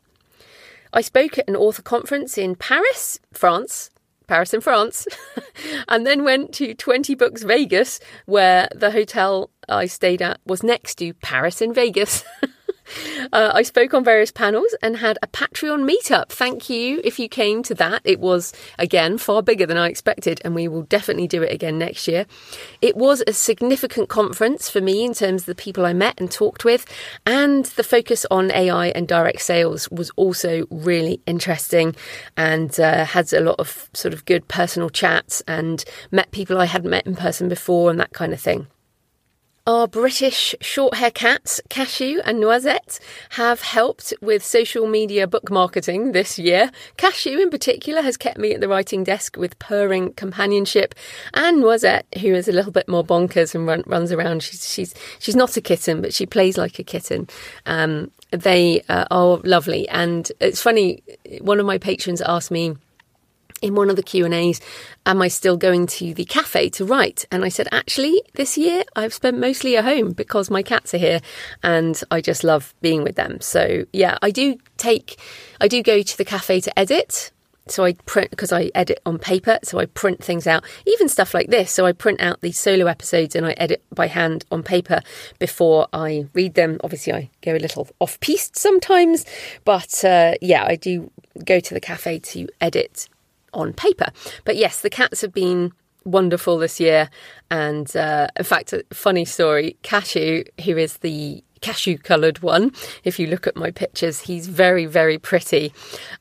[0.91, 3.91] I spoke at an author conference in Paris, France,
[4.29, 5.07] Paris in France,
[5.89, 10.95] and then went to 20 Books Vegas, where the hotel I stayed at was next
[10.99, 12.23] to Paris in Vegas.
[13.31, 16.29] Uh, I spoke on various panels and had a Patreon meetup.
[16.29, 18.01] Thank you if you came to that.
[18.03, 21.77] It was, again, far bigger than I expected, and we will definitely do it again
[21.77, 22.25] next year.
[22.81, 26.31] It was a significant conference for me in terms of the people I met and
[26.31, 26.85] talked with,
[27.25, 31.95] and the focus on AI and direct sales was also really interesting
[32.35, 36.65] and uh, had a lot of sort of good personal chats and met people I
[36.65, 38.67] hadn't met in person before and that kind of thing.
[39.69, 42.99] Our British short hair cats, Cashew and Noisette,
[43.33, 46.71] have helped with social media book marketing this year.
[46.97, 50.95] Cashew, in particular, has kept me at the writing desk with purring companionship,
[51.35, 54.41] and Noisette, who is a little bit more bonkers and run, runs around.
[54.41, 57.27] She's she's she's not a kitten, but she plays like a kitten.
[57.67, 61.03] Um, they uh, are lovely, and it's funny.
[61.41, 62.75] One of my patrons asked me
[63.61, 64.61] in one of the Q&As,
[65.05, 67.25] am I still going to the cafe to write?
[67.31, 70.97] And I said, actually, this year I've spent mostly at home because my cats are
[70.99, 71.21] here
[71.63, 73.41] and I just love being with them.
[73.41, 75.19] So yeah, I do take,
[75.59, 77.31] I do go to the cafe to edit.
[77.67, 79.59] So I print because I edit on paper.
[79.63, 81.71] So I print things out, even stuff like this.
[81.71, 85.01] So I print out these solo episodes and I edit by hand on paper
[85.37, 86.79] before I read them.
[86.83, 89.25] Obviously, I go a little off piste sometimes,
[89.65, 91.11] but uh, yeah, I do
[91.45, 93.07] go to the cafe to edit
[93.53, 94.07] on paper.
[94.45, 95.71] But yes, the cats have been
[96.05, 97.09] wonderful this year.
[97.51, 102.71] And uh, in fact, a funny story Cashew, who is the cashew coloured one.
[103.03, 105.73] If you look at my pictures, he's very, very pretty.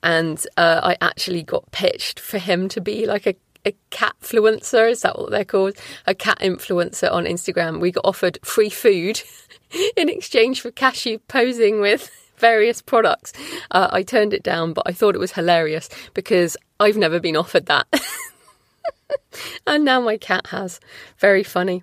[0.03, 3.35] And uh, I actually got pitched for him to be like a
[3.67, 5.77] a cat influencer, is that what they're called?
[6.07, 7.81] A cat influencer on Instagram.
[7.81, 9.21] We got offered free food
[9.97, 13.33] in exchange for cashew posing with various products.
[13.71, 17.37] Uh, I turned it down, but I thought it was hilarious because I've never been
[17.37, 17.87] offered that.
[19.67, 20.81] and now my cat has.
[21.19, 21.83] Very funny.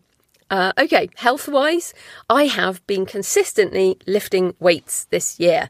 [0.52, 1.92] Uh, okay, health wise,
[2.30, 5.70] I have been consistently lifting weights this year.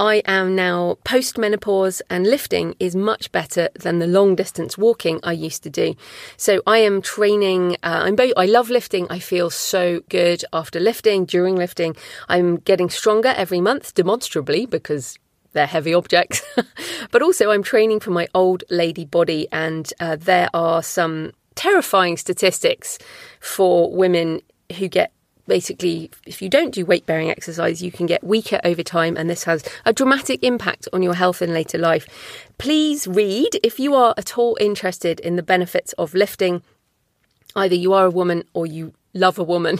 [0.00, 5.20] I am now post menopause, and lifting is much better than the long distance walking
[5.22, 5.94] I used to do.
[6.36, 7.76] So I am training.
[7.84, 9.06] Uh, I'm both, I love lifting.
[9.08, 11.94] I feel so good after lifting, during lifting.
[12.28, 15.20] I'm getting stronger every month, demonstrably, because
[15.56, 16.42] they're heavy objects.
[17.10, 22.16] but also, I'm training for my old lady body, and uh, there are some terrifying
[22.16, 22.98] statistics
[23.40, 24.42] for women
[24.76, 25.12] who get
[25.48, 29.30] basically, if you don't do weight bearing exercise, you can get weaker over time, and
[29.30, 32.06] this has a dramatic impact on your health in later life.
[32.58, 36.62] Please read if you are at all interested in the benefits of lifting.
[37.54, 39.78] Either you are a woman or you love a woman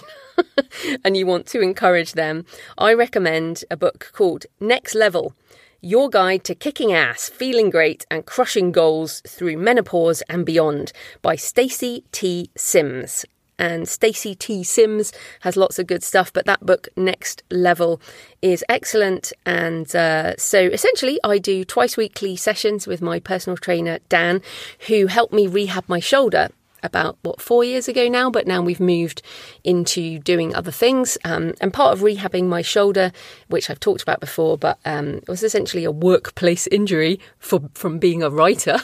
[1.05, 2.47] and you want to encourage them.
[2.79, 5.35] I recommend a book called Next Level
[5.81, 11.37] your guide to kicking ass, feeling great, and crushing goals through menopause and beyond by
[11.37, 12.51] Stacy T.
[12.57, 13.25] Sims.
[13.59, 14.63] And Stacy T.
[14.63, 18.01] Sims has lots of good stuff, but that book, Next Level,
[18.43, 19.33] is excellent.
[19.47, 24.43] And uh, so essentially, I do twice weekly sessions with my personal trainer, Dan,
[24.89, 26.51] who helped me rehab my shoulder
[26.87, 29.23] about what four years ago now, but now we've moved
[29.65, 31.19] into doing other things.
[31.25, 33.13] Um, and part of rehabbing my shoulder,
[33.49, 37.99] which I've talked about before, but um, it was essentially a workplace injury for from
[37.99, 38.79] being a writer.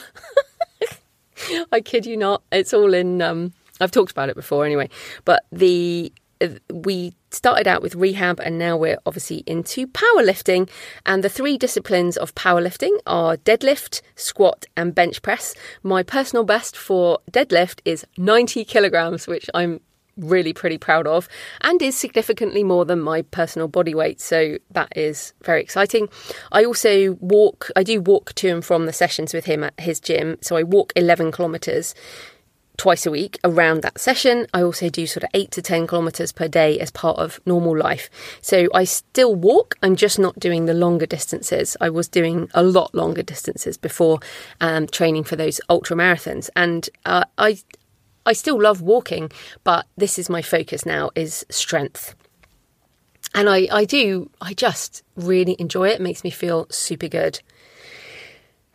[1.71, 2.43] I kid you not.
[2.51, 3.21] It's all in.
[3.21, 4.89] Um, I've talked about it before anyway,
[5.25, 6.13] but the
[6.71, 10.69] we started out with rehab and now we're obviously into powerlifting.
[11.05, 15.53] And the three disciplines of powerlifting are deadlift, squat, and bench press.
[15.81, 19.79] My personal best for deadlift is 90 kilograms, which I'm
[20.17, 21.27] really pretty proud of
[21.61, 26.07] and is significantly more than my personal body weight so that is very exciting
[26.51, 29.99] i also walk i do walk to and from the sessions with him at his
[29.99, 31.95] gym so i walk 11 kilometers
[32.77, 34.47] twice a week around that session.
[34.53, 37.77] I also do sort of eight to 10 kilometers per day as part of normal
[37.77, 38.09] life.
[38.41, 41.77] So I still walk, I'm just not doing the longer distances.
[41.79, 44.19] I was doing a lot longer distances before
[44.59, 46.49] um, training for those ultra marathons.
[46.55, 47.59] And uh, I,
[48.25, 49.31] I still love walking,
[49.63, 52.15] but this is my focus now is strength.
[53.35, 55.95] And I, I do, I just really enjoy it.
[55.95, 57.41] It makes me feel super good.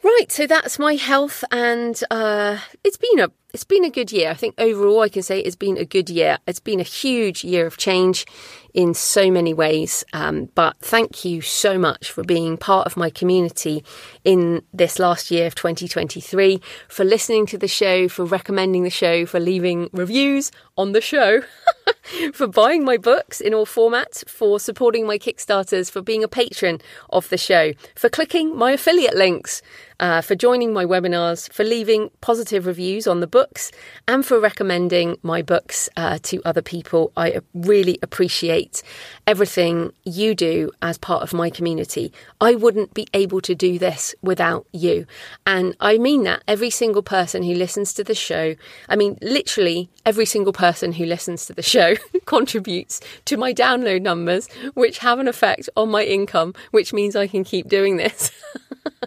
[0.03, 4.31] Right, so that's my health, and uh, it's been a it's been a good year.
[4.31, 6.39] I think overall, I can say it's been a good year.
[6.47, 8.27] It's been a huge year of change
[8.75, 10.05] in so many ways.
[10.13, 13.83] Um, but thank you so much for being part of my community
[14.25, 19.27] in this last year of 2023, for listening to the show, for recommending the show,
[19.27, 21.43] for leaving reviews on the show,
[22.33, 26.81] for buying my books in all formats, for supporting my Kickstarters, for being a patron
[27.11, 29.63] of the show, for clicking my affiliate links,
[30.01, 33.71] uh, for joining my webinars, for leaving positive reviews on the books,
[34.07, 37.13] and for recommending my books uh, to other people.
[37.17, 38.83] I really appreciate
[39.27, 42.13] everything you do as part of my community.
[42.41, 45.07] I wouldn't be able to do this without you.
[45.47, 48.55] And I mean that every single person who listens to the show,
[48.89, 51.95] I mean, literally every single person who listens to the show
[52.27, 57.27] contributes to my download numbers, which have an effect on my income, which means I
[57.27, 58.31] can keep doing this.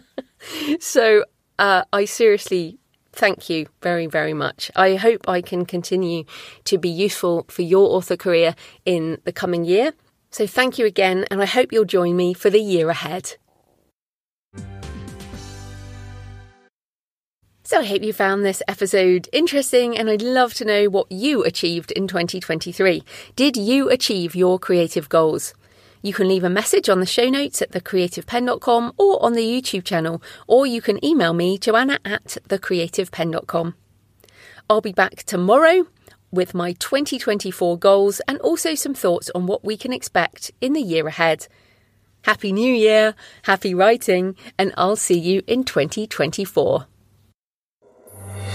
[0.80, 1.24] so
[1.58, 2.78] uh, I seriously
[3.12, 4.70] thank you very, very much.
[4.74, 6.24] I hope I can continue
[6.64, 8.54] to be useful for your author career
[8.84, 9.92] in the coming year.
[10.30, 13.36] So thank you again, and I hope you'll join me for the year ahead.
[17.72, 21.42] So I hope you found this episode interesting and I'd love to know what you
[21.42, 23.02] achieved in 2023.
[23.34, 25.54] Did you achieve your creative goals?
[26.02, 29.84] You can leave a message on the show notes at thecreativepenn.com or on the YouTube
[29.84, 33.74] channel, or you can email me, joanna at thecreativepenn.com.
[34.68, 35.86] I'll be back tomorrow
[36.30, 40.82] with my 2024 goals and also some thoughts on what we can expect in the
[40.82, 41.48] year ahead.
[42.24, 43.14] Happy New Year,
[43.44, 46.86] happy writing, and I'll see you in 2024.